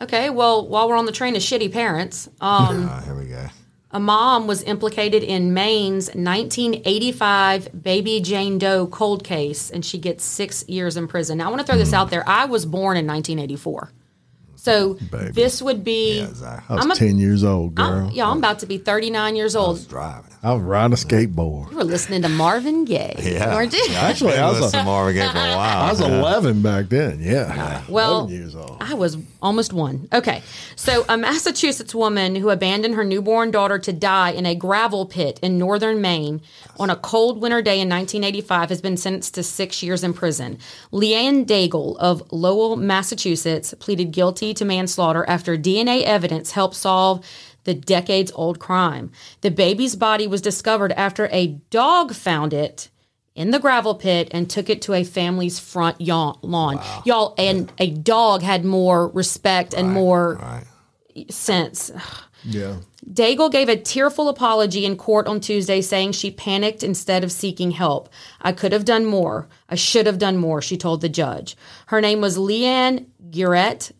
[0.00, 0.30] Okay.
[0.30, 3.46] Well, while we're on the train of shitty parents, um, here we go.
[3.92, 10.24] a mom was implicated in Maine's 1985 Baby Jane Doe cold case, and she gets
[10.24, 11.38] six years in prison.
[11.38, 12.28] Now, I want to throw this out there.
[12.28, 13.92] I was born in 1984.
[14.66, 15.30] So Baby.
[15.30, 16.18] this would be.
[16.22, 16.64] Yeah, Zach.
[16.68, 17.86] I was I'm a- 10 years old, girl.
[17.86, 19.76] I'm, yeah, I'm about to be 39 years I old.
[19.76, 20.32] was driving.
[20.42, 21.70] I was riding a skateboard.
[21.70, 23.54] You were listening to Marvin Gaye, Yeah.
[23.54, 23.84] weren't you?
[23.94, 25.82] Actually, I was, listening to Marvin Gaye for a while.
[25.86, 27.20] I was 11 back then.
[27.20, 27.82] Yeah.
[27.88, 28.76] Well, 11 years old.
[28.80, 30.08] I was almost one.
[30.12, 30.42] Okay.
[30.76, 35.38] So, a Massachusetts woman who abandoned her newborn daughter to die in a gravel pit
[35.42, 36.40] in northern Maine
[36.78, 40.58] on a cold winter day in 1985 has been sentenced to six years in prison.
[40.92, 47.24] Leanne Daigle of Lowell, Massachusetts, pleaded guilty to manslaughter after DNA evidence helped solve
[47.64, 49.10] the decades old crime.
[49.40, 52.88] The baby's body was discovered after a dog found it
[53.34, 56.80] in the gravel pit and took it to a family's front yawn- lawn.
[57.04, 60.62] Y'all, and a dog had more respect and more
[61.30, 61.90] sense.
[62.48, 62.76] Yeah.
[63.10, 67.72] Daigle gave a tearful apology in court on Tuesday, saying she panicked instead of seeking
[67.72, 68.08] help.
[68.40, 69.48] I could have done more.
[69.68, 71.56] I should have done more, she told the judge.
[71.86, 73.90] Her name was Leanne Gueret,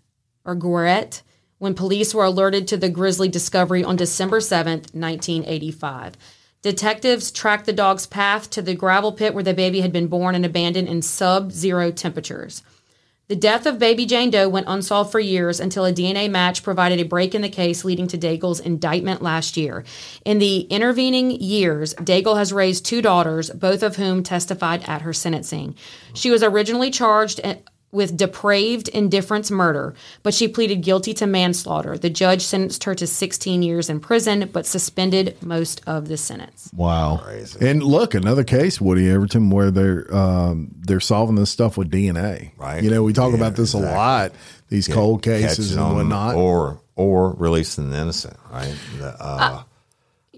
[0.47, 1.23] or Gueret,
[1.59, 6.15] when police were alerted to the grisly discovery on December 7th, 1985.
[6.63, 10.35] Detectives tracked the dog's path to the gravel pit where the baby had been born
[10.35, 12.63] and abandoned in sub zero temperatures.
[13.29, 17.01] The death of baby Jane Doe went unsolved for years until a DNA match provided
[17.01, 19.85] a break in the case, leading to Daigle's indictment last year.
[20.25, 25.13] In the intervening years, Daigle has raised two daughters, both of whom testified at her
[25.13, 25.75] sentencing.
[26.15, 27.57] She was originally charged eh,
[27.97, 31.99] with depraved indifference murder, but she pleaded guilty to manslaughter.
[31.99, 36.71] The judge sentenced her to 16 years in prison, but suspended most of the sentence.
[36.75, 37.27] Wow.
[37.61, 42.53] And look, another case, Woody Overton, where they're um, they're solving this stuff with DNA.
[42.57, 42.85] Right.
[42.85, 43.91] You know, we talk Yeah, about this exactly.
[43.91, 44.33] a lot.
[44.69, 46.35] These cold cases and whatnot.
[46.37, 48.75] or or releasing the innocent, right?
[48.99, 49.63] The, uh,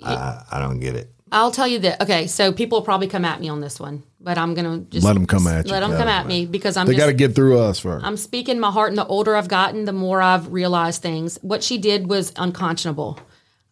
[0.02, 1.10] I, I don't get it.
[1.32, 2.02] I'll tell you that.
[2.02, 5.04] Okay, so people will probably come at me on this one, but I'm gonna just
[5.04, 5.72] Let 'em come at you.
[5.72, 8.04] Let them come at me because I'm they got to get through us first.
[8.04, 11.38] I'm speaking my heart, and the older I've gotten, the more I've realized things.
[11.42, 13.18] What she did was unconscionable.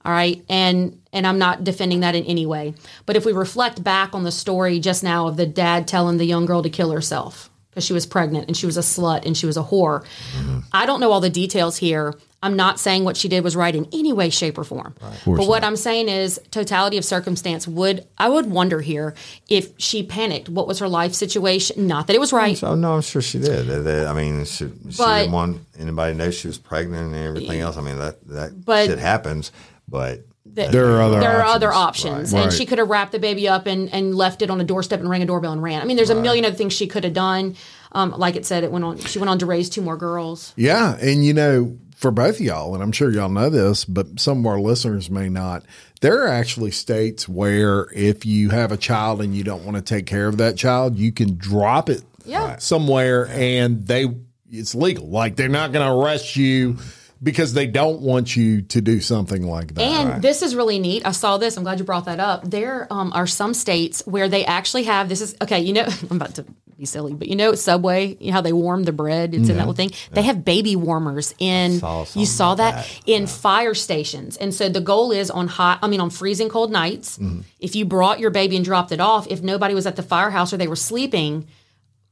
[0.05, 2.75] All right, and and I'm not defending that in any way.
[3.07, 6.27] But if we reflect back on the story just now of the dad telling the
[6.27, 9.36] young girl to kill herself because she was pregnant and she was a slut and
[9.36, 10.02] she was a whore,
[10.72, 12.14] I don't know all the details here.
[12.42, 14.94] I'm not saying what she did was right in any way, shape, or form.
[15.26, 17.68] But what I'm saying is totality of circumstance.
[17.68, 19.14] Would I would wonder here
[19.50, 20.48] if she panicked?
[20.48, 21.86] What was her life situation?
[21.86, 22.56] Not that it was right.
[22.56, 23.68] So no, I'm sure she did.
[24.06, 27.60] I mean, she, she But- didn't want anybody to know she was pregnant and everything
[27.60, 27.76] else.
[27.76, 29.52] I mean, that that But- shit happens.
[29.86, 30.24] But
[30.57, 31.55] that- There are other there are options.
[31.57, 32.42] other options, Right.
[32.45, 35.01] and she could have wrapped the baby up and, and left it on a doorstep
[35.01, 35.81] and rang a doorbell and ran.
[35.81, 37.55] I mean, there's a million other things she could have done.
[37.92, 38.99] Um, like it said, it went on.
[38.99, 40.53] She went on to raise two more girls.
[40.57, 44.21] Yeah, and you know, for both of y'all, and I'm sure y'all know this, but
[44.21, 45.62] some of our listeners may not.
[46.03, 49.83] There are actually states where if you have a child and you don't want to
[49.83, 52.57] take care of that child, you can drop it Yeah.
[52.59, 54.07] Somewhere and they
[54.53, 55.09] it's legal.
[55.09, 56.77] Like they're not going to arrest you
[57.22, 59.83] because they don't want you to do something like that.
[59.83, 61.07] And this is really neat.
[61.07, 61.57] I saw this.
[61.57, 62.48] I'm glad you brought that up.
[62.48, 65.61] There um, are some states where they actually have this is okay.
[65.61, 66.44] You know, I'm about to
[66.79, 69.35] be silly, but you know, Subway, you know how they warm the bread?
[69.35, 69.92] It's in that little thing.
[70.12, 71.79] They have baby warmers in.
[71.79, 73.02] saw You saw like that, that.
[73.07, 75.79] in fire stations, and so the goal is on hot.
[75.83, 77.18] I mean, on freezing cold nights,
[77.61, 80.52] if you brought your baby and dropped it off, if nobody was at the firehouse
[80.52, 81.46] or they were sleeping.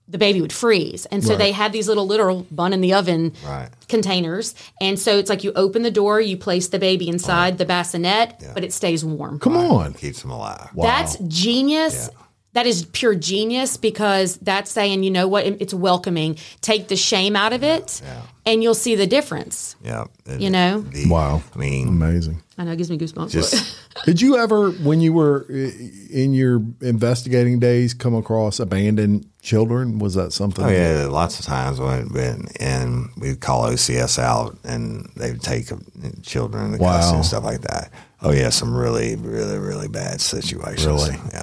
[0.06, 3.32] The baby would freeze, and so they had these little literal bun in the oven
[3.46, 3.70] Right.
[3.88, 4.54] containers.
[4.78, 8.34] And so it's like you open the door, you place the baby inside the bassinet,
[8.52, 9.38] but it stays warm.
[9.38, 9.94] Come on.
[9.94, 10.68] keeps them alive.
[10.76, 12.10] That's genius.
[12.54, 16.36] That is pure genius because that's saying, you know what, it's welcoming.
[16.60, 18.00] Take the shame out of it,
[18.46, 19.74] and you'll see the difference.
[19.84, 20.04] Yeah.
[20.26, 20.80] And You know?
[20.80, 21.42] the- Wow.
[21.54, 22.40] I mean, Amazing.
[22.56, 23.30] I know it gives me goosebumps.
[23.32, 29.98] just Did you ever, when you were in your investigating days, come across abandoned children?
[29.98, 30.64] Was that something?
[30.64, 35.72] Oh yeah, lots of times when, when and we'd call OCS out and they'd take
[35.72, 35.76] uh,
[36.22, 37.16] children into Wow.
[37.16, 37.90] and stuff like that.
[38.22, 40.86] Oh yeah, some really, really, really bad situations.
[40.86, 41.16] Really?
[41.32, 41.42] Yeah.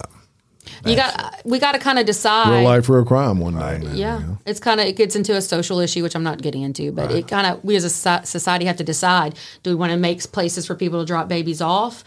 [0.86, 2.50] You got, we got to kind of decide.
[2.50, 3.80] Real life, real crime one day.
[3.80, 3.96] man.
[3.96, 6.92] Yeah, it's kind of it gets into a social issue, which I'm not getting into,
[6.92, 7.90] but it kind of we as a
[8.26, 11.62] society have to decide: do we want to make places for people to drop babies
[11.62, 12.04] off,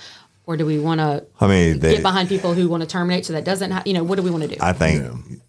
[0.47, 3.27] or do we want to I mean, they, get behind people who want to terminate
[3.27, 4.57] so that doesn't, ha- you know, what do we want to do?
[4.61, 5.41] I think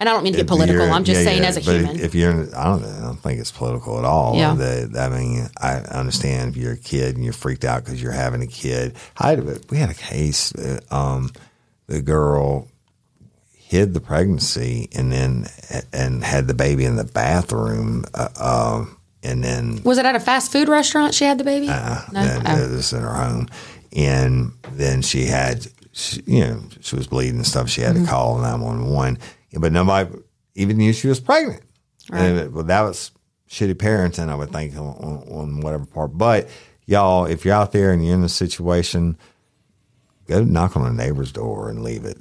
[0.00, 0.92] and I don't mean to get political.
[0.92, 1.98] I'm just yeah, saying yeah, as a but human.
[1.98, 4.36] If you're, I don't, I don't think it's political at all.
[4.36, 4.54] Yeah.
[4.54, 8.12] The- I mean, I understand if you're a kid and you're freaked out because you're
[8.12, 8.94] having a kid.
[9.18, 9.34] I
[9.70, 10.54] we had a case.
[10.54, 11.32] uh, Um,
[11.88, 12.68] the girl
[13.52, 15.46] hid the pregnancy and then
[15.92, 18.04] and had the baby in the bathroom.
[18.14, 21.68] Uh, um, and then was it at a fast food restaurant she had the baby?
[21.68, 22.40] uh, no.
[22.46, 22.64] Oh.
[22.64, 23.48] it was in her home,
[23.94, 27.68] and then she had, she, you know, she was bleeding and stuff.
[27.68, 28.04] She had Mm-hmm.
[28.04, 29.18] to call nine one one,
[29.58, 30.16] but nobody
[30.54, 31.62] even knew she was pregnant.
[32.12, 33.10] And it- well, that was
[33.50, 36.16] shitty parenting, I would think, on, on whatever part.
[36.16, 36.48] But
[36.86, 39.16] y'all, if you're out there and you're in a situation.
[40.28, 42.18] Go knock on a neighbor's door and leave it.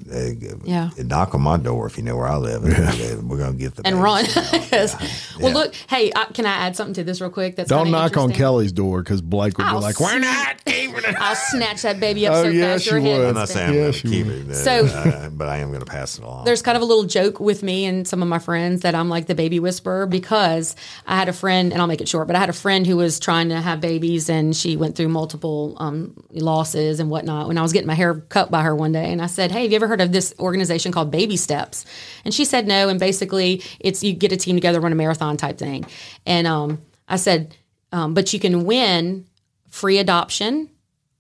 [0.64, 0.90] Yeah.
[0.98, 3.82] Knock on my door if you know where I live, and we're gonna get the
[3.86, 4.02] and baby.
[4.04, 4.26] run.
[4.26, 4.96] 'Cause-
[5.40, 5.54] Well, Yeah.
[5.58, 7.58] look, hey, I, can I add something to this real quick?
[7.58, 8.32] That's Don't knock on?
[8.32, 12.26] Kelly's door because Blake would I'll be like, "We're not keeping I'll snatch that baby
[12.26, 13.28] up Oh, so yes, fast your you head would.
[13.28, 13.58] I'm not spin.
[13.58, 15.86] saying I'm Yes, going to keep it, uh, So- uh, but I am going to
[15.86, 16.46] pass it along.
[16.46, 19.10] There's kind of a little joke with me and some of my friends that I'm
[19.10, 20.76] like the baby whisperer because
[21.06, 22.96] I had a friend, and I'll make it short, but I had a friend who
[22.98, 27.48] was trying to have babies and she went through multiple um, losses and whatnot.
[27.48, 29.64] When I was getting my hair cut by her one day, and I said, Hey,
[29.64, 31.86] have you ever heard of this organization called Baby Steps?
[32.24, 32.88] And she said no.
[32.88, 35.86] And basically, it's you get a team together, run a marathon type thing.
[36.26, 37.56] And um, I said,
[37.92, 39.26] um, But you can win
[39.68, 40.70] free adoption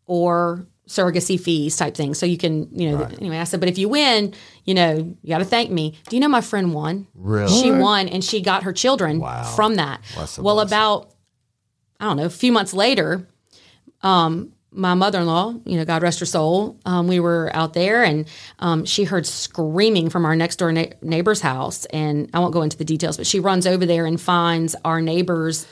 [0.05, 2.13] or surrogacy fees type thing.
[2.13, 5.27] So you can, you know, anyway, I said, but if you win, you know, you
[5.29, 5.95] got to thank me.
[6.07, 7.07] Do you know my friend won?
[7.13, 7.51] Really?
[7.51, 9.43] She won and she got her children Wow.
[9.43, 9.99] from that.
[10.15, 10.63] Well, bless her.
[10.63, 11.11] about,
[11.99, 13.27] I don't know, a few months later,
[14.01, 18.27] um, my mother-in-law, you know, God rest her soul, um, we were out there and
[18.59, 21.85] um, she heard screaming from our next door na- neighbor's house.
[21.85, 25.01] And I won't go into the details, but she runs over there and finds our
[25.01, 25.65] neighbor's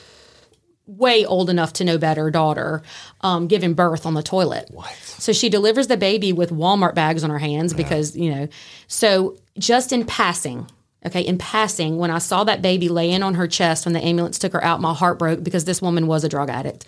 [0.88, 2.82] way old enough to know better daughter
[3.22, 4.68] um, giving birth on the toilet.
[4.72, 4.94] What?
[4.94, 8.48] So she delivers the baby with Walmart bags on her hands because, you know,
[8.88, 10.68] so just in passing,
[11.06, 14.38] okay, in passing, when I saw that baby laying on her chest when the ambulance
[14.38, 16.86] took her out, my heart broke because this woman was a drug addict.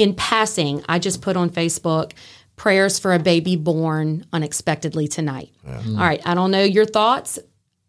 [0.00, 2.12] In passing, I just put on Facebook,
[2.56, 5.50] prayers for a baby born unexpectedly tonight.
[5.68, 7.38] All right, I don't know your thoughts.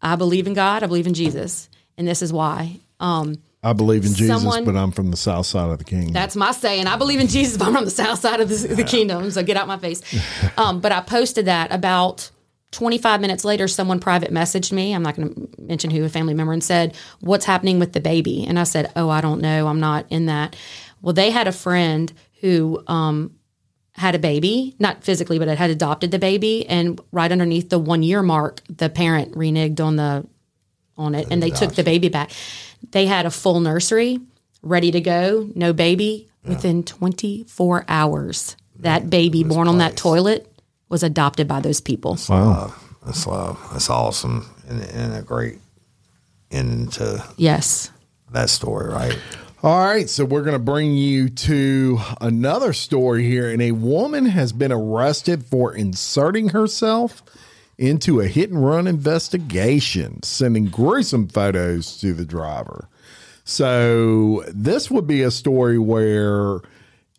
[0.02, 1.70] I believe in God, I believe in Jesus.
[1.96, 2.76] And this is why.
[3.00, 6.12] Um, I believe in Jesus, Someone- but I'm from the south side of the kingdom.
[6.12, 6.86] that's my saying.
[6.86, 9.42] I believe in Jesus, but I'm from the south side of the, the kingdom, so
[9.42, 10.02] get out my face.
[10.58, 12.30] Um, but I posted that about
[12.72, 13.68] 25 minutes later.
[13.68, 14.94] Someone private messaged me.
[14.94, 18.00] I'm not going to mention who, a family member, and said, "What's happening with the
[18.00, 19.66] baby?" And I said, "Oh, I don't know.
[19.68, 20.56] I'm not in that."
[21.02, 23.34] Well, they had a friend who um,
[23.94, 27.78] had a baby, not physically, but it had adopted the baby, and right underneath the
[27.78, 30.26] one year mark, the parent reneged on the
[30.96, 32.30] on it, and they took the baby back.
[32.92, 34.20] They had a full nursery
[34.62, 36.28] ready to go, no baby.
[36.44, 40.52] Within 24 hours, that baby born on that toilet
[40.88, 42.18] was adopted by those people.
[42.28, 42.74] wow.
[43.06, 43.58] That's love.
[43.72, 44.46] That's awesome.
[44.68, 45.58] And, and a great
[46.50, 47.90] ending to Yes.
[48.32, 49.18] that story, right?
[49.64, 53.48] All right, so we're going to bring you to another story here.
[53.48, 57.22] And a woman has been arrested for inserting herself
[57.78, 62.88] into a hit and run investigation, sending gruesome photos to the driver.
[63.44, 66.58] So, this would be a story where,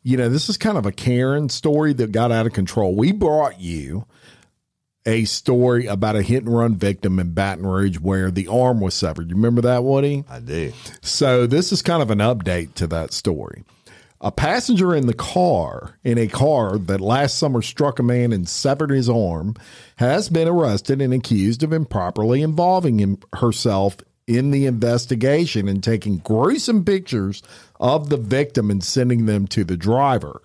[0.03, 2.93] you know, this is kind of a Karen story that got out of control.
[2.93, 4.05] We brought you
[5.05, 8.93] a story about a hit and run victim in Baton Rouge where the arm was
[8.93, 9.29] severed.
[9.29, 10.23] You remember that, Woody?
[10.29, 10.73] I do.
[11.01, 13.63] So this is kind of an update to that story.
[14.21, 18.47] A passenger in the car, in a car that last summer struck a man and
[18.47, 19.55] severed his arm,
[19.97, 26.19] has been arrested and accused of improperly involving him, herself in the investigation and taking
[26.19, 27.43] gruesome pictures
[27.81, 30.41] of the victim and sending them to the driver.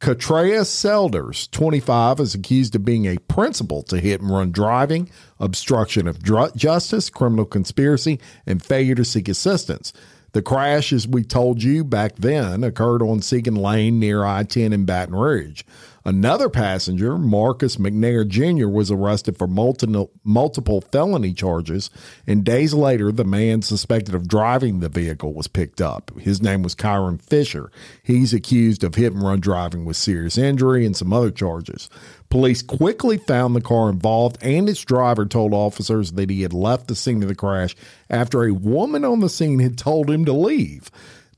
[0.00, 6.08] Katrea Selders, 25, is accused of being a principal to hit and run driving, obstruction
[6.08, 9.92] of dru- justice, criminal conspiracy, and failure to seek assistance.
[10.32, 14.72] The crash, as we told you back then, occurred on Siegen Lane near I 10
[14.72, 15.64] in Baton Rouge.
[16.04, 21.90] Another passenger, Marcus McNair Jr., was arrested for multiple, felony charges,
[22.26, 26.10] and days later, the man suspected of driving the vehicle was picked up.
[26.18, 27.70] His name was Kyron Fisher.
[28.02, 31.90] He's accused of hit and run driving with serious injury and some other charges.
[32.30, 36.88] Police quickly found the car involved, and its driver told officers that he had left
[36.88, 37.76] the scene of the crash
[38.08, 40.90] after a woman on the scene had told him to leave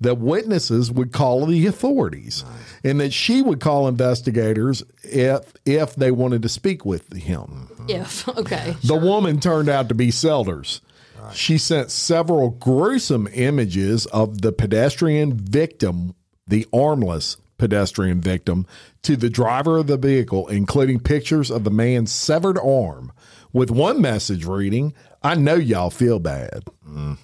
[0.02, 2.44] that witnesses would call the authorities
[2.84, 7.68] and that she would call investigators if if they wanted to speak with him.
[7.72, 7.90] Mm-hmm.
[7.90, 8.76] If, okay.
[8.84, 10.80] The woman turned out to be Selders.
[11.32, 16.14] She sent several gruesome images of the pedestrian victim,
[16.46, 18.66] the armless pedestrian victim,
[19.02, 23.12] to the driver of the vehicle, including pictures of the man's severed arm,
[23.52, 26.64] with one message reading, I know y'all feel bad.
[26.86, 27.14] Mm-hmm.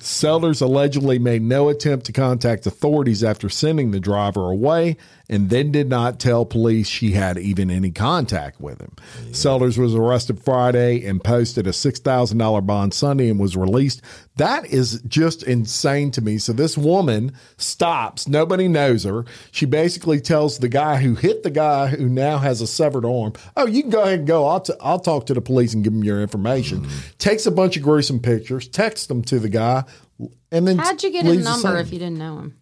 [0.00, 4.96] Selders allegedly made no attempt to contact authorities after sending the driver away
[5.30, 8.92] and then did not tell police she had even any contact with him.
[9.32, 14.00] Selders was arrested Friday and posted a $6,000 bond Sunday and was released.
[14.36, 16.38] That is just insane to me.
[16.38, 18.26] So this woman stops.
[18.26, 19.24] Nobody knows her.
[19.50, 23.32] She basically tells the guy who hit the guy who now has a severed arm,
[23.56, 24.46] "Oh, you can go ahead and go.
[24.46, 26.98] I'll t- I'll talk to the police and give them your information." Mm-hmm.
[27.18, 29.57] Takes a bunch of gruesome pictures, texts them to the guy,
[30.50, 32.54] and then How'd you get his number if you didn't know him?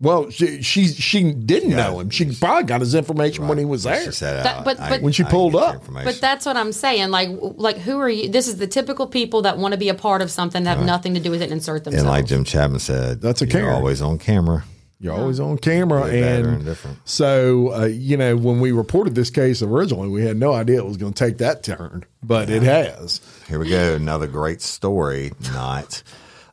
[0.00, 2.10] Well, she she, she didn't know him.
[2.10, 4.04] She probably got his information when he was there.
[4.04, 5.82] She said, That- but- I- but- When she pulled up.
[5.90, 7.10] But that's what I'm saying.
[7.10, 8.28] Like, like who are you?
[8.28, 10.84] This is the typical people that want to be a part of something that have
[10.86, 12.02] nothing to do with it and insert themselves.
[12.02, 13.74] and like Jim Chapman said, That's a you're Karen.
[13.76, 14.64] always on camera.
[15.00, 16.98] You're always on camera, Good, bad, or and indifferent.
[17.04, 20.86] so uh, you know when we reported this case originally, we had no idea it
[20.86, 23.20] was going to take that turn, but it has.
[23.48, 23.94] Here we go.
[23.94, 25.32] Another great story.
[25.52, 26.02] Not.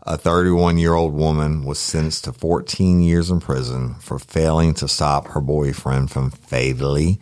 [0.03, 4.87] A 31 year old woman was sentenced to 14 years in prison for failing to
[4.87, 7.19] stop her boyfriend from fatally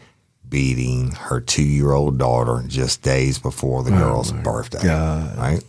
[0.48, 4.88] beating her two year old daughter just days before the girl's birthday.
[5.38, 5.62] Right?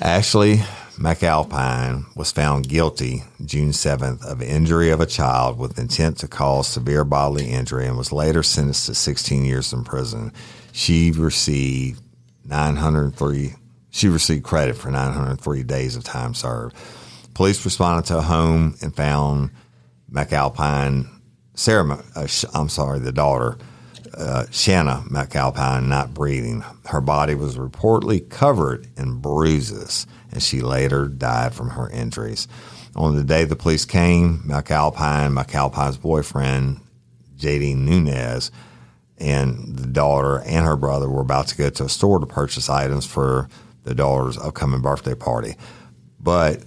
[0.00, 0.60] Ashley
[1.02, 6.68] McAlpine was found guilty June 7th of injury of a child with intent to cause
[6.68, 10.32] severe bodily injury and was later sentenced to 16 years in prison.
[10.70, 12.00] She received
[12.44, 13.54] 903
[13.90, 16.76] she received credit for 903 days of time served.
[17.34, 19.50] Police responded to a home and found
[20.10, 21.08] McAlpine
[21.54, 23.58] Sarah uh, I'm sorry, the daughter
[24.16, 26.62] uh, Shanna McAlpine not breathing.
[26.86, 32.48] Her body was reportedly covered in bruises, and she later died from her injuries.
[32.96, 36.80] On the day the police came, McAlpine, McAlpine's boyfriend,
[37.36, 38.50] JD Nunez,
[39.18, 42.68] and the daughter and her brother were about to go to a store to purchase
[42.68, 43.48] items for
[43.84, 45.56] the daughter's upcoming birthday party.
[46.18, 46.62] But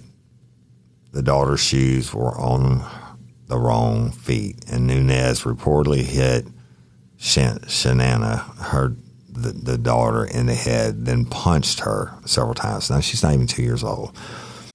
[1.12, 2.84] the daughter's shoes were on
[3.46, 6.46] the wrong feet, and Nunez reportedly hit
[7.16, 8.96] Shan- Shanana, her
[9.36, 12.90] the, the daughter, in the head, then punched her several times.
[12.90, 14.16] Now she's not even two years old.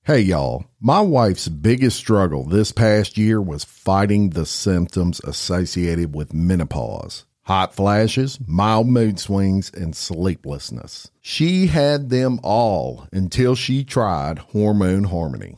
[0.04, 0.66] Hey, y'all.
[0.80, 7.74] My wife's biggest struggle this past year was fighting the symptoms associated with menopause hot
[7.74, 11.12] flashes, mild mood swings, and sleeplessness.
[11.20, 15.58] She had them all until she tried Hormone Harmony.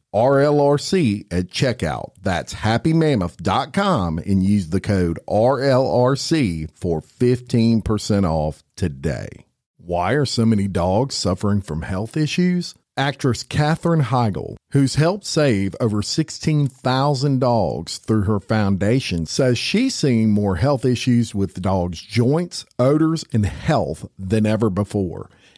[0.13, 2.11] RLRC at checkout.
[2.21, 9.45] That's happymammoth.com and use the code RLRC for 15% off today.
[9.77, 12.75] Why are so many dogs suffering from health issues?
[12.97, 20.31] Actress Katherine Heigl, who's helped save over 16,000 dogs through her foundation, says she's seeing
[20.31, 25.29] more health issues with dogs' joints, odors, and health than ever before.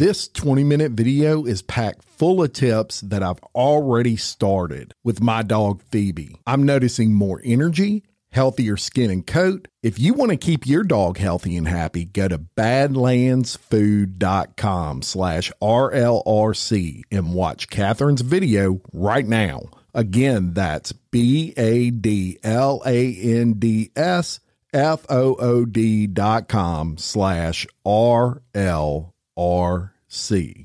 [0.00, 5.42] This 20 minute video is packed full of tips that I've already started with my
[5.42, 6.36] dog Phoebe.
[6.46, 9.68] I'm noticing more energy, healthier skin and coat.
[9.82, 17.02] If you want to keep your dog healthy and happy, go to badlandsfood.com slash RLRC
[17.10, 19.64] and watch Katherine's video right now.
[19.92, 24.40] Again, that's B A D L A N D S
[24.72, 30.64] F O O D dot com slash R L R C.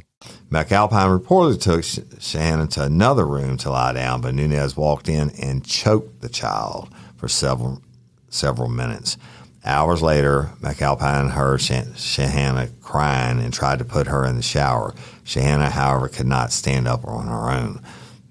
[0.49, 5.29] McAlpine reportedly took Sh- Shannon to another room to lie down, but Nunez walked in
[5.41, 7.81] and choked the child for several
[8.29, 9.17] several minutes.
[9.63, 14.93] Hours later, McAlpine heard Shahanna crying and tried to put her in the shower.
[15.23, 17.81] Shahanna, however, could not stand up on her own.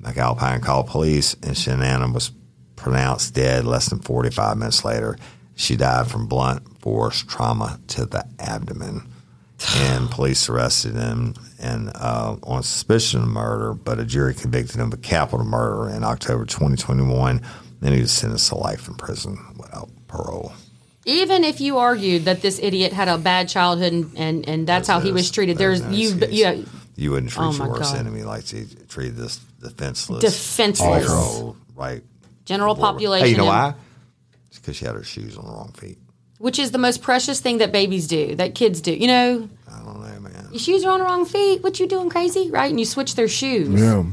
[0.01, 2.31] McAlpine called police, and Shahanna was
[2.77, 5.17] pronounced dead less than 45 minutes later.
[5.57, 9.09] She died from blunt force trauma to the abdomen.
[9.77, 14.93] And police arrested him and uh, on suspicion of murder, but a jury convicted him
[14.93, 17.41] of capital murder in October 2021.
[17.81, 20.53] Then he was sentenced to life in prison without parole.
[21.07, 24.89] Even if you argued that this idiot had a bad childhood and, and, and that's,
[24.89, 26.31] how he was treated, there's, no you excuse.
[26.33, 26.63] yeah
[26.97, 27.99] You wouldn't treat Oh, your worst God.
[27.99, 31.55] enemy like you treated this defenseless, Defenseless.
[31.75, 32.03] right?
[32.45, 33.75] general population, Hey, you know why?
[34.49, 35.99] It's because she had her shoes on the wrong feet.
[36.45, 38.93] Which is the most precious thing that babies do, that kids do.
[38.93, 40.49] You know, I don't know, man.
[40.53, 41.63] your shoes are on the wrong feet.
[41.63, 42.69] What you doing crazy, right?
[42.71, 43.81] And you switch their shoes.
[43.81, 44.05] Yeah.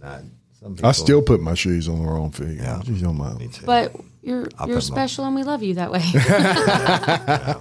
[0.00, 0.20] Not,
[0.60, 2.58] some I still put my shoes on the wrong feet.
[2.58, 2.82] Yeah.
[2.82, 3.64] She's on my Me too.
[3.64, 6.02] But you're I'll you're put my- special, and we love you that way.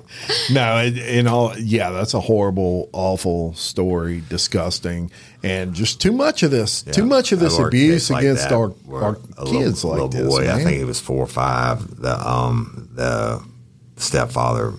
[0.52, 5.12] No, it, in all, yeah, that's a horrible, awful story, disgusting,
[5.44, 7.08] and just too much of this, too Yeah.
[7.08, 9.90] much of this Our abuse kids like against that our, were our a kids little,
[9.90, 10.28] like little this.
[10.28, 10.44] boy.
[10.50, 10.66] I man.
[10.66, 12.02] think he was four or five.
[12.02, 13.42] The um the
[13.98, 14.74] stepfather,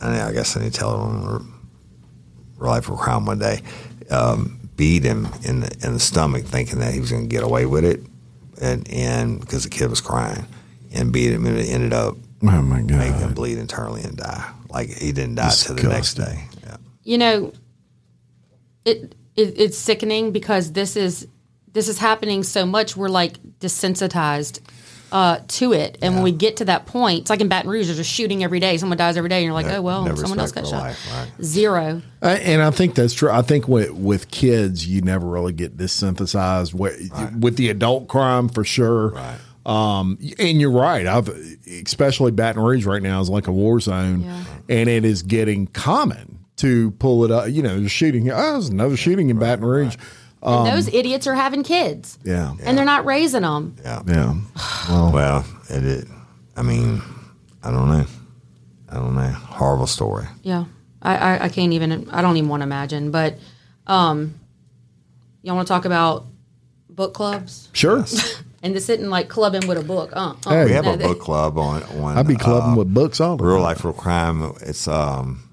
[0.00, 1.54] and I guess I didn't tell it on
[2.56, 3.60] Real Life for Crime one day,
[4.10, 7.42] um, beat him in the in the stomach, thinking that he was going to get
[7.42, 8.00] away with it,
[8.60, 10.46] and and because the kid was crying,
[10.92, 12.98] and beat him, and it ended up oh my God.
[12.98, 14.50] making him bleed internally and die.
[14.70, 16.44] Like he didn't die till the next day.
[16.64, 16.76] Yeah.
[17.04, 17.52] you know,
[18.84, 21.28] it, it it's sickening because this is
[21.72, 22.96] this is happening so much.
[22.96, 24.60] We're like desensitized
[25.14, 27.86] uh, to it, and when we get to that point, it's like in Baton Rouge,
[27.86, 28.76] there's a shooting every day.
[28.76, 30.82] Someone dies every day, and you're like, Ne- oh well, never someone else got shot.
[30.82, 31.30] life, right.
[31.44, 32.02] Zero.
[32.20, 33.30] I- and I think that's true.
[33.30, 36.74] I think with with kids, you never really get desensitized.
[36.74, 37.10] With,
[37.40, 39.10] with the adult crime, for sure.
[39.10, 39.38] Right.
[39.66, 41.06] Um, and you're right.
[41.06, 41.28] I've
[41.84, 44.44] especially Baton Rouge right now is like a war zone, Yeah.
[44.68, 47.48] and it is getting common to pull it up.
[47.48, 48.30] You know, there's shooting.
[48.30, 49.96] Oh, there's another shooting in Baton Rouge.
[50.44, 52.54] And those idiots are having kids, Um, Yeah.
[52.64, 53.76] and they're not raising them.
[53.82, 54.02] Yeah.
[54.06, 54.34] Yeah.
[55.12, 56.08] Well, it, it.
[56.56, 57.02] I mean,
[57.62, 58.06] I don't know.
[58.90, 59.28] I don't know.
[59.30, 60.26] Horrible story.
[60.42, 60.64] Yeah,
[61.02, 62.08] I, I, I can't even.
[62.10, 63.10] I don't even want to imagine.
[63.10, 63.38] But,
[63.86, 64.34] um,
[65.42, 66.26] y'all want to talk about
[66.90, 68.04] book clubs Sure.
[68.62, 70.10] and to sit and like clubbing with a book?
[70.14, 70.64] Uh, uh, Hey.
[70.66, 71.82] We have no, a book club on.
[71.82, 73.62] on I'd be clubbing uh, with books all the Real time.
[73.64, 74.52] life, real crime.
[74.60, 75.43] It's um,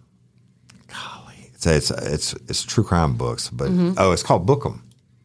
[1.63, 2.01] golly, it's it's
[2.33, 4.81] it's it's true crime books, but oh, it's called Bookem.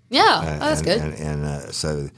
[0.08, 1.00] Yeah, And, oh, that's and, good.
[1.00, 2.08] And, and uh, so,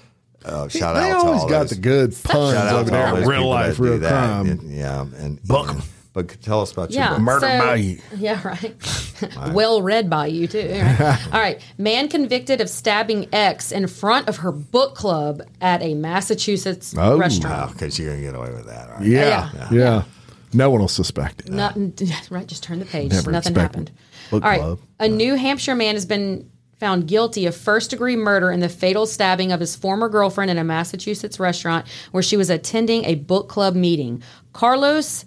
[0.44, 3.08] uh, shout They out to always all got those, the good puns over there.
[3.08, 4.08] all Real life, that real that.
[4.10, 4.46] crime.
[4.50, 5.76] And, yeah, and Book 'em.
[5.76, 7.20] and- But tell us about your yeah, book.
[7.20, 7.98] Murder so- by you.
[8.18, 9.52] Yeah, right.
[9.54, 10.68] well read by you too.
[10.70, 11.26] All right.
[11.32, 11.60] All right.
[11.78, 17.16] Man convicted of stabbing ex in front of her book club at a Massachusetts Oh.
[17.16, 17.54] restaurant.
[17.68, 18.90] Wow, because you're gonna get away with that.
[18.90, 19.06] All right.
[19.06, 19.50] Yeah.
[19.54, 19.68] Yeah.
[19.72, 20.02] Yeah.
[20.52, 21.50] No one will suspect it.
[21.50, 21.92] Nothing,
[22.30, 23.12] right, just turn the page.
[23.12, 23.60] Never Nothing expected.
[23.90, 23.90] happened.
[24.30, 24.60] Book All right.
[24.60, 24.80] club.
[25.00, 29.04] A New Hampshire man has been found guilty of first degree murder in the fatal
[29.04, 33.48] stabbing of his former girlfriend in a Massachusetts restaurant where she was attending a book
[33.48, 34.22] club meeting.
[34.52, 35.24] Carlos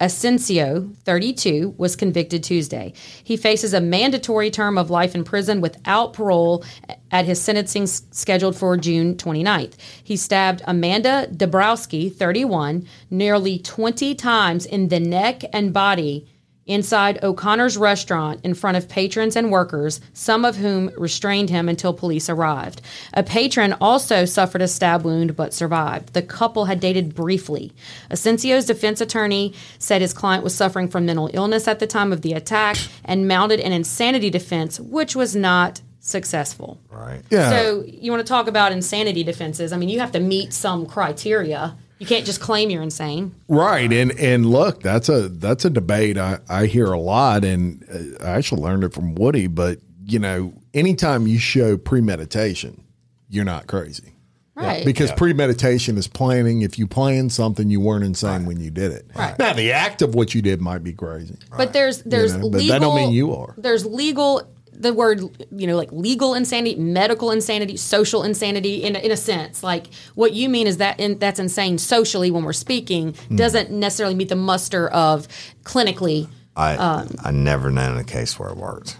[0.00, 2.92] Asensio, 32, was convicted Tuesday.
[3.22, 6.64] He faces a mandatory term of life in prison without parole
[7.12, 9.74] at his sentencing s- scheduled for June 29th.
[10.02, 16.26] He stabbed Amanda Dabrowski, 31, nearly 20 times in the neck and body
[16.66, 21.92] inside O'Connor's restaurant in front of patrons and workers, some of whom restrained him until
[21.92, 22.80] police arrived.
[23.12, 26.14] A patron also suffered a stab wound but survived.
[26.14, 27.72] The couple had dated briefly.
[28.10, 32.22] Asensio's defense attorney said his client was suffering from mental illness at the time of
[32.22, 36.78] the attack and mounted an insanity defense, which was not successful.
[36.90, 37.22] Right.
[37.30, 37.50] Yeah.
[37.50, 39.72] So you want to talk about insanity defenses?
[39.72, 41.76] I mean, you have to meet some criteria.
[42.04, 43.34] You can't just claim you're insane.
[43.48, 47.82] Right, and and look, that's a that's a debate I, I hear a lot, and
[48.20, 49.46] uh, I actually learned it from Woody.
[49.46, 52.84] But you know, anytime you show premeditation,
[53.30, 54.12] you're not crazy
[54.54, 54.84] Right.
[54.84, 56.60] because premeditation is planning.
[56.60, 59.06] If you plan something, you weren't insane when you did it.
[59.16, 59.38] Right.
[59.38, 61.38] Now, the act of what you did might be crazy.
[61.56, 63.54] But there's there's know, but that don't mean you are.
[63.56, 64.42] There's legal.
[64.76, 65.20] The word
[65.50, 69.62] you know like legal insanity, medical insanity, social insanity in a, in a sense.
[69.62, 73.36] Like what you mean is that in, that's insane socially when we're speaking Hmm.
[73.36, 75.28] doesn't necessarily meet the muster of
[75.62, 76.28] clinically.
[76.56, 78.96] I Um, I never known a case where it worked,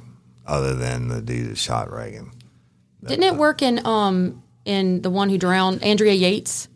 [0.46, 2.30] other than the dude that shot Reagan.
[3.06, 6.68] Didn't it work in um in the one who drowned Andrea Yates?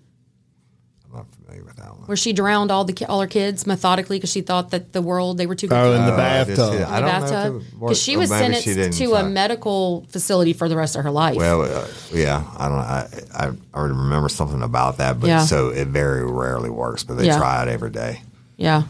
[1.51, 1.65] I'm not familiar.
[1.65, 2.07] familiar with that one.
[2.07, 5.03] where she drowned all the ki- all her kids methodically because she thought that the
[5.03, 6.89] world they were too good Oh, to in the live I just- bathtub.
[6.89, 9.21] I in don't the know bathtub because she was maybe sentenced she didn't to a
[9.21, 11.37] find- medical facility for the rest of her life.
[11.37, 12.79] Well, uh, yeah, I don't.
[12.79, 15.41] I, I I remember something about that, but Yeah.
[15.45, 17.05] so it very rarely works.
[17.05, 17.39] But they Yeah.
[17.39, 18.23] try it every day.
[18.57, 18.83] yeah.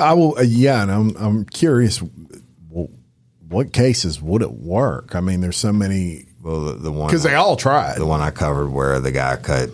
[0.00, 0.36] I will.
[0.38, 2.02] Uh, yeah, and I'm I'm curious.
[2.70, 2.88] Well,
[3.48, 5.14] what cases would it work?
[5.14, 7.96] I mean, there's so many Well, the, the one because they all tried.
[7.98, 9.70] the one I covered where the guy cut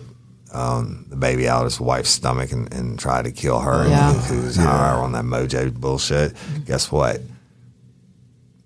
[0.53, 3.87] um, the baby out of his wife's stomach and, and tried to kill her.
[3.87, 4.13] Yeah.
[4.13, 6.35] And he was higher on that mojo bullshit.
[6.65, 7.21] Guess what?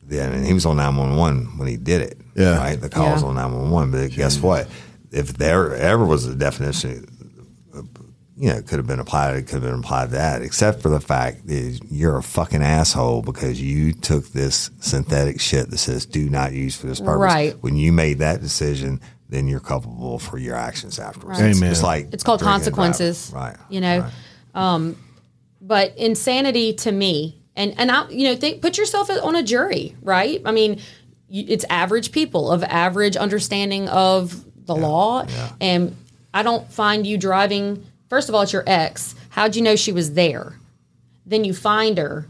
[0.04, 2.18] Then and he was on nine one one when he did it.
[2.36, 2.58] Yeah.
[2.58, 2.80] right.
[2.80, 3.92] The call was on nine one one.
[3.92, 4.68] But guess what?
[5.12, 7.08] If there ever was a definition.
[8.38, 9.38] You know, it could have been applied.
[9.38, 12.62] It could have been applied to that, except for the fact that you're a fucking
[12.62, 17.22] asshole because you took this synthetic shit that says "do not use for this purpose."
[17.22, 17.56] Right.
[17.64, 19.00] When you made that decision,
[19.30, 21.42] then you're culpable for your actions afterwards.
[21.42, 21.56] Right.
[21.56, 21.72] Amen.
[21.72, 22.94] It's like It's called drinking and driving.
[22.94, 23.32] consequences.
[23.34, 23.58] right?
[23.70, 24.12] You know, right.
[24.54, 24.96] Um,
[25.62, 29.96] but insanity to me, and and I, you know, think, put yourself on a jury,
[30.02, 30.42] right?
[30.46, 30.80] I mean,
[31.30, 35.26] it's average people of average understanding of the law,
[35.60, 35.96] and
[36.34, 37.84] I don't find you driving.
[38.10, 39.16] First of all, it's your ex.
[39.30, 40.54] How'd you know she was there?
[41.26, 42.28] Then you find her,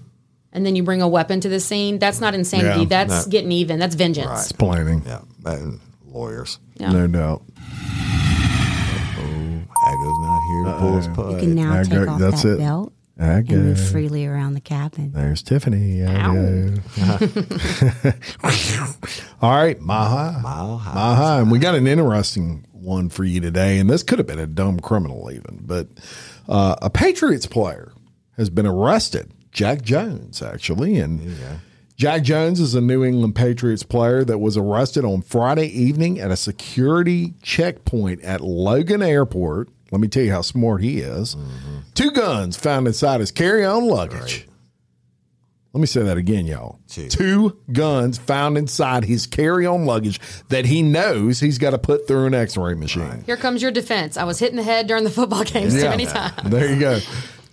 [0.54, 2.00] and then you bring a weapon to the scene.
[2.00, 2.82] That's not insanity.
[2.82, 3.80] Yeah, That's getting even.
[3.80, 4.44] That's vengeance.
[4.44, 5.80] It's planning, yeah, and
[6.16, 6.60] lawyers.
[6.76, 6.92] Yeah.
[6.92, 7.44] no doubt.
[9.18, 12.56] Oh, Ago's not here to pull his You can now I take off that's that
[12.56, 12.60] it.
[12.60, 15.12] belt I and move freely around the cabin.
[15.14, 16.04] There's Tiffany.
[16.06, 16.26] I.
[19.42, 20.40] All right, Maha.
[20.42, 20.78] Mile.
[20.80, 21.42] Maha.
[21.42, 23.78] And we got an interesting one for you today.
[23.80, 25.60] And this could have been a dumb criminal, even.
[25.64, 25.88] But
[26.50, 27.94] uh, a Patriots player
[28.38, 29.32] has been arrested.
[29.52, 30.98] Jack Jones, actually.
[30.98, 31.38] And
[31.96, 36.30] Jack Jones is a New England Patriots player that was arrested on Friday evening at
[36.30, 39.70] a security checkpoint at Logan Airport.
[39.92, 41.36] Let me tell you how smart he is.
[41.36, 41.78] Mm-hmm.
[41.94, 44.46] Two guns found inside his carry on luggage.
[45.72, 46.80] Let me say that again, y'all.
[46.90, 47.08] Two.
[47.08, 50.20] Two guns found inside his carry on luggage
[50.50, 53.24] that he knows he's got to put through an x ray machine.
[53.26, 54.18] Here comes your defense.
[54.18, 56.34] I was hit in the head during the football games too many times.
[56.44, 57.00] There you go.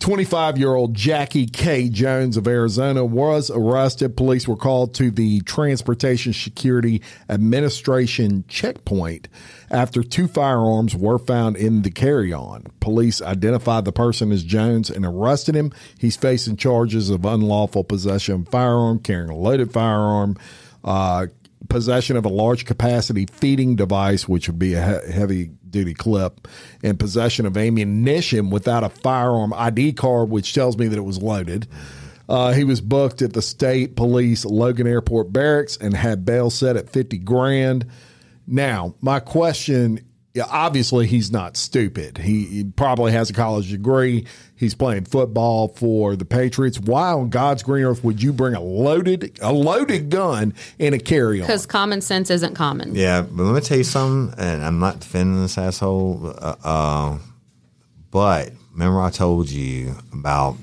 [0.03, 1.89] 25 year old Jackie K.
[1.89, 4.17] Jones of Arizona was arrested.
[4.17, 9.29] Police were called to the Transportation Security Administration checkpoint
[9.71, 12.65] after two firearms were found in the carry on.
[12.81, 15.71] Police identified the person as Jones and arrested him.
[15.97, 20.37] He's facing charges of unlawful possession of firearm, carrying a loaded firearm,
[20.83, 21.27] uh,
[21.69, 26.49] possession of a large capacity feeding device, which would be a he- heavy duty clip,
[26.83, 31.23] and possession of ammunition without a firearm ID card, which tells me that it was
[31.23, 31.67] loaded.
[32.29, 36.77] Uh, he was booked at the state police Logan Airport barracks and had bail set
[36.77, 37.87] at 50 grand.
[38.47, 40.01] Now, my question
[40.35, 42.17] yeah, obviously he's not stupid.
[42.17, 44.27] He, he probably has a college degree.
[44.57, 46.81] He's playing football for the Patriots.
[46.81, 50.99] Why on God's green earth would you bring a loaded a loaded gun in a
[50.99, 51.47] carry on?
[51.47, 52.95] Because common sense isn't common.
[52.95, 57.19] Yeah, but let me tell you something, and I'm not defending this asshole, uh, uh,
[58.11, 60.57] but remember I told you about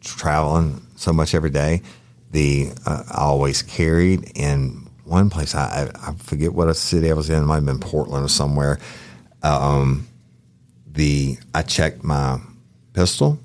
[0.00, 1.80] traveling so much every day.
[2.32, 5.54] The uh, I always carried in one place.
[5.54, 7.42] I, I I forget what a city I was in.
[7.42, 8.78] It might have been Portland or somewhere.
[9.42, 10.06] Um,
[10.90, 12.38] the I checked my
[12.92, 13.38] pistol.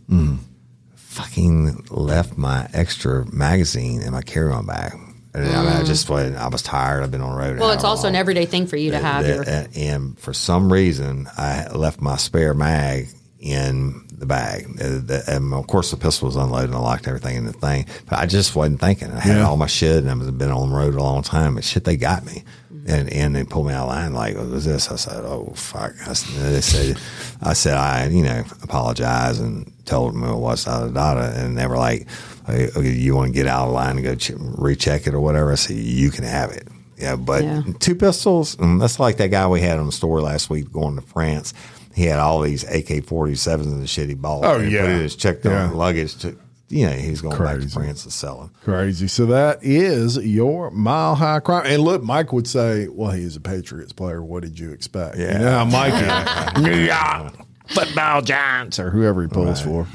[0.96, 4.94] Fucking left my extra magazine in my carry-on bag.
[5.34, 7.04] And I, mean, I just wasn't- I was tired.
[7.04, 7.60] I've been on the road.
[7.60, 9.44] Well, it's also an everyday thing for you to have That- your.
[9.48, 13.08] and, and for some reason, I left my spare mag
[13.40, 14.68] in the bag.
[14.82, 17.86] Uh, And of course, the pistol was unloaded and I locked everything in the thing.
[18.10, 19.10] But I just wasn't thinking.
[19.12, 19.48] I had Yeah.
[19.48, 21.56] all my shit and I've been on the road a long time.
[21.56, 22.44] But shit, they got me.
[22.88, 24.90] And and they pulled me out of line like, what was this?
[24.92, 25.94] I said, oh, fuck.
[26.08, 26.98] I, s- they said,
[27.42, 31.58] I said, I, you know, apologize and told them it was, da, da, da, And
[31.58, 32.08] they were like,
[32.48, 35.20] hey, okay, you want to get out of line and go ch- recheck it or
[35.20, 35.52] whatever?
[35.52, 36.68] I said, you can have it.
[36.98, 37.62] Yeah, but Yeah.
[37.80, 38.56] two pistols.
[38.56, 41.54] mm, That's like that guy we had on the store last week going to France.
[41.94, 44.44] He had all these AK 47s and the shit he bought.
[44.46, 44.82] Oh, and yeah.
[44.82, 46.16] Put it in his checked on luggage.
[46.20, 46.36] To,
[46.72, 47.68] you know, he's going back Crazy.
[47.68, 48.52] to France to sell them.
[48.64, 49.08] Crazy.
[49.08, 51.64] So that is your mile high crime.
[51.66, 54.24] And look, Mike would say, well, he's a Patriots player.
[54.24, 55.18] What did you expect?
[55.18, 55.34] Yeah.
[55.34, 56.58] You know Mike.
[56.62, 57.34] New York
[57.68, 59.86] football giants or whoever he pulls for.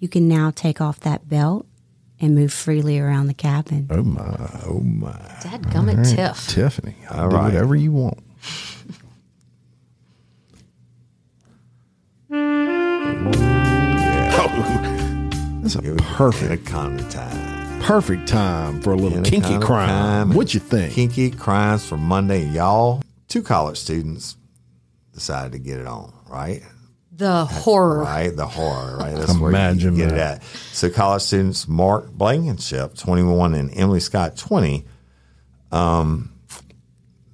[0.00, 1.66] You can now take off that belt
[2.20, 3.88] and move freely around the cabin.
[3.90, 4.36] Oh, my.
[4.66, 5.12] Oh, my.
[5.42, 6.48] Dad gummit tiff.
[6.48, 6.94] Tiffany.
[7.10, 7.44] I'll All do right.
[7.44, 8.18] whatever you want.
[13.20, 15.82] Oh, that's a
[16.14, 17.80] perfect, Economy time.
[17.82, 19.88] perfect time for a little In kinky economy crime.
[19.88, 20.32] time.
[20.36, 20.92] What you think?
[20.92, 22.46] Kinky crimes for Monday.
[22.46, 24.36] Y'all, two college students
[25.12, 26.62] decided to get it on, right?
[27.12, 28.02] The horror.
[28.04, 29.16] Right, the horror, right?
[29.16, 30.36] That's where Imagine you get that.
[30.38, 30.42] it at.
[30.72, 34.84] So college students Mark Blankenship, 21, and Emily Scott, 20,
[35.72, 36.32] um,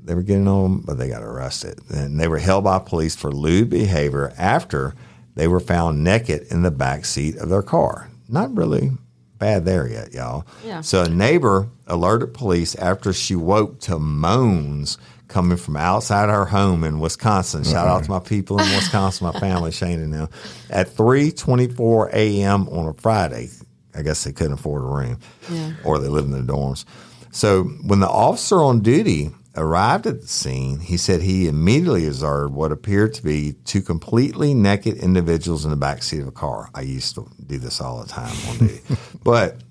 [0.02, 1.78] they were getting on, but they got arrested.
[1.90, 4.94] And they were held by police for lewd behavior after
[5.34, 8.10] they were found naked in the back seat of their car.
[8.28, 8.92] Not really
[9.38, 10.46] bad there yet, y'all.
[10.64, 10.80] Yeah.
[10.80, 16.84] So a neighbor alerted police after she woke to moans coming from outside her home
[16.84, 17.64] in Wisconsin.
[17.64, 20.28] Shout out to my people in Wisconsin, my family, Shane and them.
[20.70, 22.68] At 3:24 a.m.
[22.68, 23.50] on a Friday,
[23.94, 25.18] I guess they couldn't afford a room,
[25.50, 25.72] yeah.
[25.84, 26.84] or they lived in the dorms.
[27.32, 32.54] So when the officer on duty arrived at the scene, he said he immediately observed
[32.54, 36.68] what appeared to be two completely naked individuals in the back seat of a car.
[36.74, 38.80] I used to do this all the time on duty,
[39.24, 39.62] but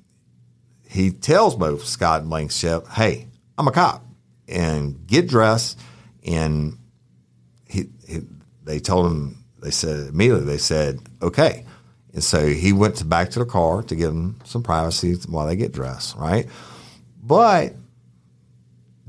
[0.87, 3.27] he tells both Scott and Blankenship, "Hey,
[3.57, 4.05] I'm a cop,
[4.47, 5.79] and get dressed."
[6.25, 6.77] And
[7.67, 8.21] he, he
[8.63, 11.65] they told him they said immediately they said okay,
[12.13, 15.47] and so he went to back to the car to give them some privacy while
[15.47, 16.47] they get dressed, right?
[17.21, 17.75] But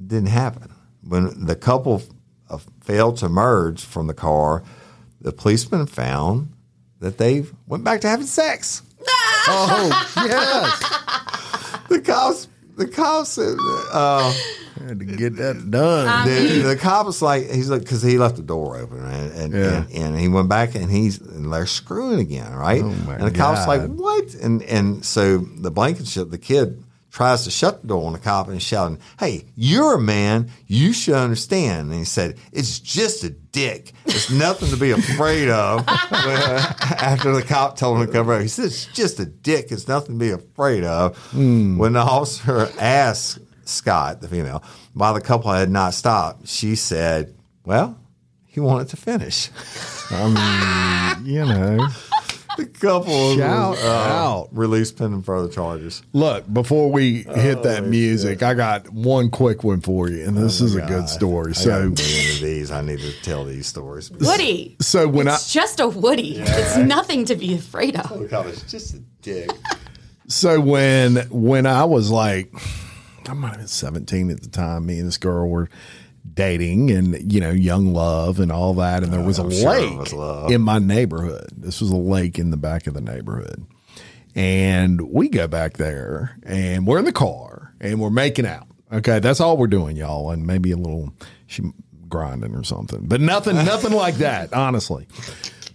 [0.07, 2.03] didn't happen when the couple
[2.51, 4.63] uh, failed to emerge from the car.
[5.21, 6.53] The policeman found
[7.01, 8.83] that they went back to having sex.
[9.47, 10.81] Oh, yes.
[11.91, 12.49] The cops,
[12.79, 13.57] the cops said,
[13.93, 14.33] uh,
[14.89, 16.27] Had to get that done.
[16.27, 19.53] the, the cop was like, he's like, because he left the door open, and and,
[19.53, 19.85] Yeah.
[19.85, 22.83] and and he went back and he's and they're screwing again, right?
[22.83, 24.33] Oh, and the cop's like, what?
[24.35, 26.83] And and so the Blankenship, the kid
[27.15, 30.51] tries to shut the door on the cop and shouting, "Hey, you're a man.
[30.67, 33.93] You should understand." And he said, "It's just a dick.
[34.05, 38.49] It's nothing to be afraid of." After the cop told him to cover up, he
[38.49, 39.71] said, "It's just a dick.
[39.71, 41.79] It's nothing to be afraid of." Hmm.
[41.79, 47.33] When the officer asked Scott, the female, why the couple had not stopped, she said,
[47.65, 47.97] "Well."
[48.47, 49.51] He wanted to finish.
[50.13, 51.89] I mean, you know.
[52.57, 54.49] The couple Shout was, uh, out.
[54.53, 56.03] released pending further charges.
[56.13, 60.37] Look, before we hit Oh, that music, I got one quick one for you, and
[60.37, 61.53] this is a good story.
[61.53, 62.71] I got a So, million of these.
[62.71, 64.11] I need to tell these stories.
[64.13, 64.77] Woody.
[64.81, 66.37] so when I It's just a Woody.
[66.39, 68.11] It's nothing to be afraid of.
[68.13, 69.51] Look how it's just a dick.
[70.29, 72.53] So when when I was like,
[73.29, 74.87] I might have been seventeen at the time.
[74.87, 75.69] Me and this girl were
[76.35, 79.03] dating, and you know, young love and all that.
[79.03, 81.49] And there was a I'm sure lake was in my neighborhood.
[81.57, 83.65] This was a lake in the back of the neighborhood,
[84.35, 88.67] and we go back there, and we're in the car, and we're making out.
[88.93, 91.13] Okay, that's all we're doing, y'all, and maybe a little
[91.47, 91.63] she
[92.09, 95.07] grinding or something, but nothing, nothing like that, honestly.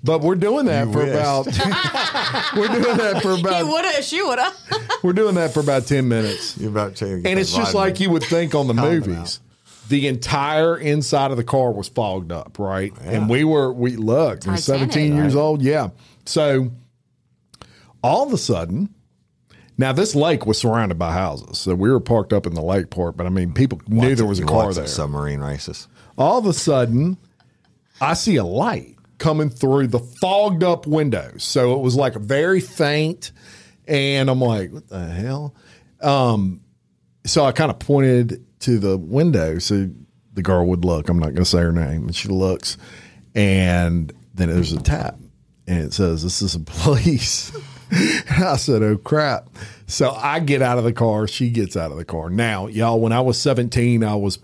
[0.02, 1.10] But we're doing that You for wish.
[1.10, 1.46] about.
[2.56, 3.66] we're doing that for He about.
[3.66, 4.50] woulda, she woulda.
[5.04, 6.58] We're doing that for about 10 minutes.
[6.58, 7.82] You're about to get And it's just vitamin.
[7.90, 9.42] like you would think on the Calming movies.
[9.90, 12.94] The entire inside of the car was fogged up, right?
[13.02, 14.92] And we were, we looked, we were Titanic.
[14.92, 15.62] 17 years old.
[15.62, 15.90] Yeah.
[16.26, 16.72] So
[18.04, 18.94] all of a sudden,
[19.78, 21.58] now this lake was surrounded by houses.
[21.58, 24.26] So we were parked up in the lake part, but I mean, people knew there
[24.26, 24.88] was a car there.
[24.88, 25.88] Submarine races.
[26.18, 27.18] All of a sudden,
[28.00, 31.44] I see a light coming through the fogged up windows.
[31.44, 33.32] So it was like very faint.
[33.88, 35.56] And I'm like, what the hell?
[36.02, 36.62] Um,
[37.26, 39.90] so I kind of pointed to the window so
[40.34, 41.10] the girl would look.
[41.10, 42.08] I'm not going to say her name.
[42.08, 42.78] And she looks.
[43.36, 45.16] And then there's a tap.
[45.68, 47.52] And it says, This is the police.
[47.92, 49.50] And I said, Oh crap.
[49.88, 51.28] So I get out of the car.
[51.28, 52.30] She gets out of the car.
[52.30, 54.38] Now, y'all, when I was 17, I was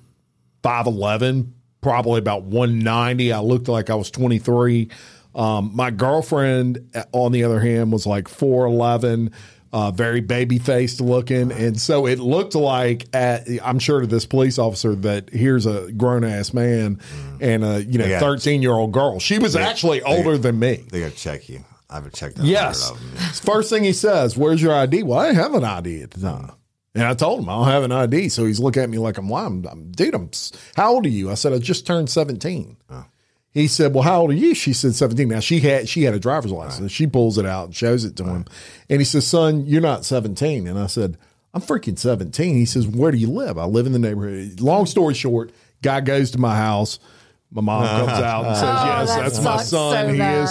[0.64, 3.32] 5'11, probably about 190.
[3.32, 4.90] I looked like I was 23.
[5.36, 9.32] Um, my girlfriend, uh, on the other hand, was like 4'11,
[9.76, 11.52] uh, very baby faced looking.
[11.52, 15.92] And so it looked like, at, I'm sure to this police officer, that here's a
[15.92, 17.02] grown ass man
[17.42, 19.20] and a you know 13 year old girl.
[19.20, 20.86] She was actually older than me.
[20.90, 21.66] They got to check you.
[21.90, 22.46] I haven't checked that.
[22.46, 22.90] Yes.
[22.90, 23.10] of them.
[23.34, 25.04] First thing he says, Where's your ID?
[25.04, 26.54] Well, I have an ID at the time.
[26.96, 28.30] And I told him I don't have an ID.
[28.30, 29.30] So he's looking at me like I'm?
[29.30, 30.32] I'm, I'm dude, I'm,
[30.78, 31.30] how old are you?
[31.30, 32.78] I said, I just turned 17.
[33.56, 34.54] He said, Well, how old are you?
[34.54, 35.28] She said 17.
[35.30, 36.92] Now she had she had a driver's license.
[36.92, 38.46] She pulls it out and shows it to him.
[38.90, 40.68] And he says, Son, you're not 17.
[40.68, 41.18] And I said,
[41.54, 42.54] I'm freaking 17.
[42.54, 43.58] He says, Where do you live?
[43.58, 44.60] I live in the neighborhood.
[44.60, 45.52] Long story short,
[45.82, 47.00] guy goes to my house.
[47.50, 50.08] My mom comes out and says, oh, Yes, that that's my son.
[50.08, 50.46] so he is bad.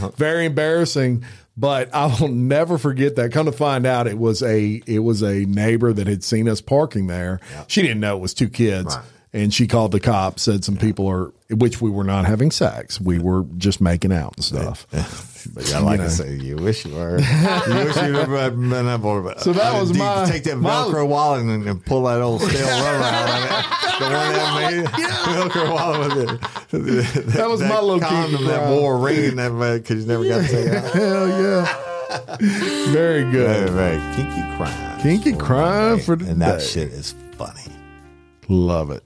[0.00, 0.10] 17.
[0.16, 1.24] Very embarrassing.
[1.56, 3.32] But I will never forget that.
[3.32, 6.60] Come to find out, it was a it was a neighbor that had seen us
[6.60, 7.40] parking there.
[7.66, 9.04] She didn't know it was two kids, Right.
[9.32, 10.42] And she called the cops.
[10.42, 13.00] Said some people are, which we were not having sex.
[13.00, 14.86] We were just making out and stuff.
[15.54, 16.04] But yeah, like know.
[16.04, 17.18] I say, you wish you were.
[17.18, 19.22] you wish you never been that boy.
[19.22, 22.02] But So that uh, was you my- take that my- Velcro wallet and, and pull
[22.04, 23.76] that old stale rubber out of it.
[24.00, 27.26] The one that made Will Kerwalla with it.
[27.34, 30.28] That was my little condom that uh, wore a ring in that because you never
[30.28, 30.92] got to take it out.
[30.92, 32.36] Hell yeah.
[32.38, 33.70] Very Very, good.
[33.70, 35.00] very kinky crime.
[35.00, 36.64] Kinky crime for the And that day.
[36.66, 37.62] shit is funny.
[38.48, 39.02] Love it.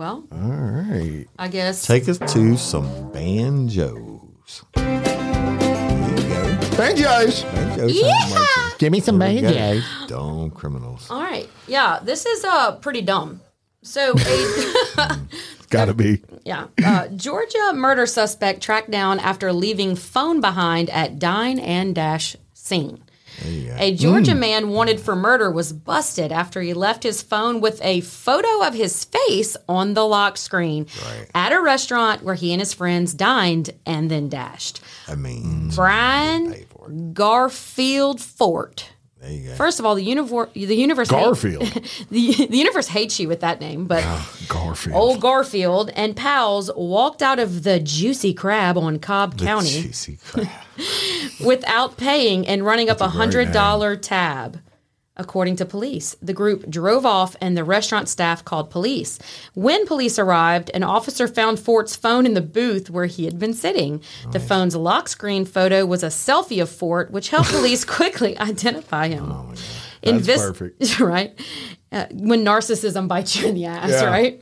[0.00, 1.26] Well, All right.
[1.38, 1.86] I guess.
[1.86, 4.62] Take us to some banjos.
[4.74, 6.58] There you go.
[6.74, 7.42] Banjos.
[7.42, 7.92] Banjos.
[7.92, 8.70] Yeah.
[8.78, 9.84] Give me some banjos.
[9.84, 10.06] you.
[10.06, 11.06] Dumb criminals.
[11.10, 11.50] All right.
[11.66, 13.42] Yeah, this is uh pretty dumb.
[13.82, 15.18] So, a,
[15.68, 16.22] Got to be.
[16.46, 22.36] yeah, uh, Georgia murder suspect tracked down after leaving phone behind at dine and dash
[22.54, 23.04] scene.
[23.44, 28.00] A Georgia man wanted for murder was busted after he left his phone with a
[28.02, 30.86] photo of his face on the lock screen
[31.34, 34.80] at a restaurant where he and his friends dined and then dashed.
[35.08, 36.66] I mean, Brian.
[37.12, 38.90] Garfield Fort.
[39.20, 39.54] There you go.
[39.54, 41.62] First of all, the universe, the universe, hate- Garfield.
[42.10, 44.96] the, the universe hates you with that name, but ah, Garfield.
[44.96, 49.90] old Garfield and pals walked out of the Juicy Crab on Cobb The County
[51.44, 54.60] without paying and running up a That's a great hundred dollar tab.
[55.20, 59.18] According to police, the group drove off and the restaurant staff called police.
[59.52, 63.52] When police arrived, an officer found Fort's phone in the booth where he had been
[63.52, 64.02] sitting.
[64.32, 69.08] The phone's lock screen photo was a selfie of Fort, which helped police quickly identify
[69.08, 69.30] him.
[69.30, 69.52] Oh
[70.02, 70.98] That's perfect.
[71.00, 71.38] right?
[71.92, 74.04] Uh, when narcissism bites you in the ass, Yeah.
[74.06, 74.40] right?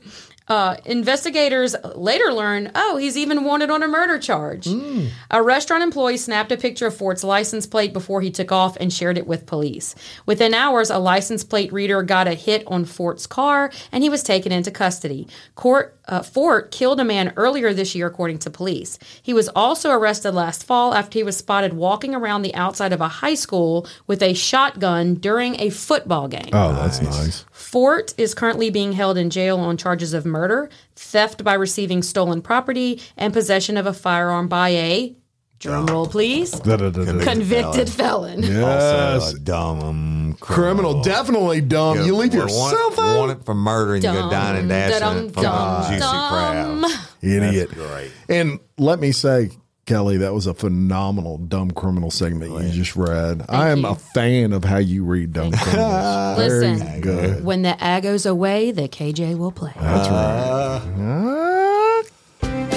[0.49, 4.66] Uh, investigators later learn, oh, he's even wanted on a murder charge.
[4.66, 5.07] Hmm.
[5.30, 8.92] A restaurant employee snapped a picture of Fort's license plate before he took off and
[8.92, 9.94] shared it with police.
[10.26, 14.22] Within hours, a license plate reader got a hit on Fort's car and he was
[14.22, 15.28] taken into custody.
[15.55, 18.99] Court, uh, Fort killed a man earlier this year, according to police.
[19.23, 23.01] He was also arrested last fall after he was spotted walking around the outside of
[23.01, 26.51] a high school with a shotgun during a football game.
[26.53, 27.45] Oh, that's nice.
[27.51, 32.41] Fort is currently being held in jail on charges of murder, theft by receiving stolen
[32.41, 35.15] property, and possession of a firearm by a
[35.61, 37.25] drumroll, please Da-da-da-da.
[37.25, 38.43] convicted felon.
[38.43, 39.23] Yes.
[39.23, 41.03] Also a dumb um, Criminal.
[41.03, 42.05] Definitely dumb.
[42.05, 43.17] You leave your want, cell phone.
[43.17, 46.01] Want it for murder and you go dine and dash Dum, and from dum, juicy
[46.01, 46.83] dum.
[46.85, 46.91] crab.
[47.23, 47.71] Idiot.
[47.71, 48.13] great.
[48.29, 49.51] And let me say,
[49.87, 53.45] Kelly, that was a phenomenal dumb criminal segment you just read.
[53.49, 53.87] I am you.
[53.89, 56.39] a fan of how you read dumb criminals.
[56.39, 57.01] Very Listen.
[57.01, 57.45] good.
[57.45, 59.73] When the A goes away, the KJ will play.
[59.81, 62.03] That's right.
[62.43, 62.69] Uh,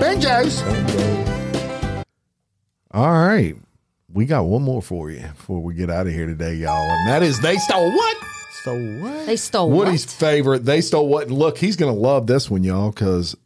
[0.00, 1.27] Banjos.
[2.92, 3.54] All right.
[4.12, 6.72] We got one more for you before we get out of here today, y'all.
[6.90, 8.16] And that is They Stole What?
[8.62, 9.26] Stole what?
[9.26, 10.12] They stole what Woody's what?
[10.12, 10.64] favorite.
[10.64, 11.28] They Stole What?
[11.28, 13.36] And look, he's going to love this one, y'all, because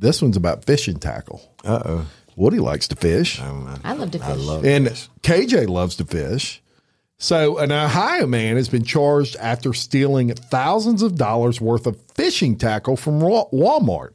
[0.00, 1.40] this one's about fishing tackle.
[1.64, 2.06] Uh oh.
[2.36, 3.40] Woody likes to fish.
[3.40, 4.26] I love to fish.
[4.26, 5.08] I love And fish.
[5.22, 6.60] KJ loves to fish.
[7.16, 12.56] So, an Ohio man has been charged after stealing thousands of dollars worth of fishing
[12.56, 14.10] tackle from Wa- Walmart.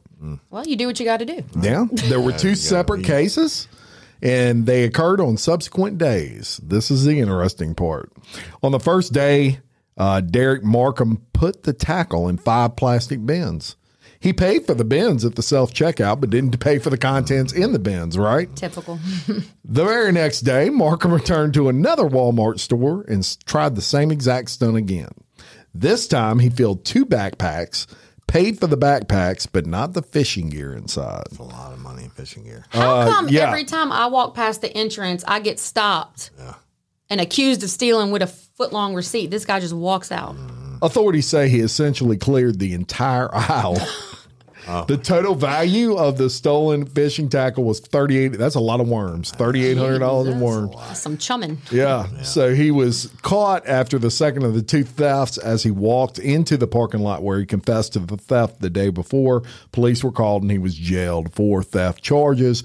[0.50, 1.42] well, you do what you got to do.
[1.58, 3.68] Yeah, there were two separate cases,
[4.22, 6.60] and they occurred on subsequent days.
[6.62, 8.12] This is the interesting part.
[8.62, 9.60] On the first day,
[9.96, 13.76] uh, Derek Markham put the tackle in five plastic bins.
[14.18, 17.54] He paid for the bins at the self checkout, but didn't pay for the contents
[17.54, 18.54] in the bins, right?
[18.54, 18.98] Typical.
[19.72, 24.50] The very next day, Markham returned to another Walmart store and tried the same exact
[24.50, 25.12] stunt again.
[25.72, 27.86] This time, he filled two backpacks,
[28.30, 31.24] paid for the backpacks, but not the fishing gear inside.
[31.38, 32.64] a lot of money in fishing gear.
[32.68, 33.48] How uh, come yeah.
[33.48, 36.30] every time I walk past the entrance, I get stopped
[37.10, 39.30] and accused of stealing with a foot long receipt?
[39.32, 40.36] This guy just walks out.
[40.80, 43.76] Authorities say he essentially cleared the entire aisle.
[44.68, 44.84] Oh.
[44.84, 48.28] The total value of the stolen fishing tackle was thirty eight.
[48.28, 49.30] That's a lot of worms.
[49.32, 50.74] Thirty eight hundred dollars in worms.
[50.98, 51.58] Some chumming.
[51.70, 52.06] Yeah.
[52.22, 56.56] So he was caught after the second of the two thefts as he walked into
[56.56, 59.42] the parking lot where he confessed to the theft the day before.
[59.72, 62.62] Police were called and he was jailed for theft charges.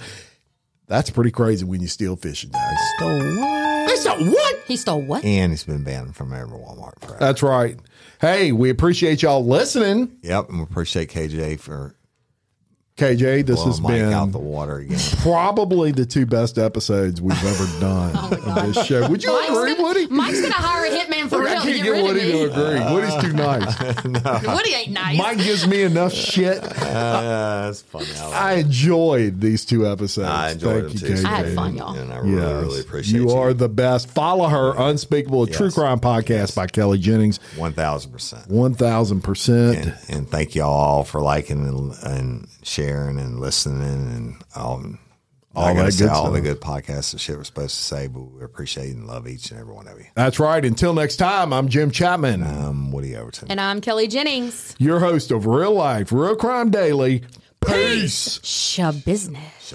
[0.88, 2.78] That's pretty crazy when you steal fishing tackle.
[2.98, 3.88] Stole what?
[3.88, 4.56] They stole what?
[4.68, 5.26] He stole what?
[5.26, 7.18] And he's been banned from every Walmart forever.
[7.20, 7.80] That's right.
[8.22, 10.18] Hey, we appreciate y'all listening.
[10.22, 11.96] Yep, and we appreciate KJ for
[12.98, 15.00] KJ, this has Mike been out the water again.
[15.18, 19.10] probably the two best episodes we've ever done oh of this show.
[19.10, 20.08] Would you Mike's agree, gonna, Woody?
[20.08, 21.62] Mike's gonna hire a hitman for I real.
[21.62, 22.44] can't Get, get Woody to me.
[22.44, 22.94] agree.
[22.94, 24.46] Woody's too nice.
[24.48, 25.18] Woody ain't nice.
[25.18, 26.64] Mike gives me enough shit.
[26.96, 28.06] Uh, that's funny.
[28.18, 30.30] I, like I enjoyed these two episodes.
[30.30, 31.22] I enjoyed Thank them you, too.
[31.24, 31.26] KJ.
[31.26, 31.94] I had fun, y'all.
[31.96, 32.62] And I really, Yes.
[32.64, 33.30] really appreciate you.
[33.30, 34.10] you are the best.
[34.10, 37.40] Follow her, Unspeakable a True Crime Podcast by Kelly Jennings.
[37.58, 38.50] one thousand percent.
[38.50, 39.78] One thousand percent.
[39.78, 45.00] And, and thank y'all all for liking and, and sharing and listening and um,
[45.56, 46.34] all I gotta that say good all stuff.
[46.34, 49.52] the good podcasts and shit we're supposed to say, but we appreciate and love each
[49.52, 50.06] and every one of you.
[50.16, 50.64] That's right.
[50.64, 53.50] Until next time, I'm Jim Chapman, Um, Woody Overton.
[53.50, 54.76] And I'm Kelly Jennings.
[54.80, 57.24] your host of Real Life, Real Crime Daily.
[57.66, 58.40] Peace.
[58.44, 59.74] Sha business.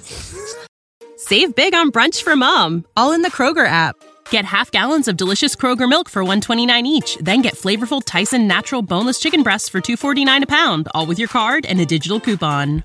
[1.16, 3.97] Save big on brunch for mom, all in the Kroger app.
[4.31, 8.81] Get half gallons of delicious Kroger milk for 129 each, then get flavorful Tyson natural
[8.81, 12.85] boneless chicken breasts for 249 a pound, all with your card and a digital coupon.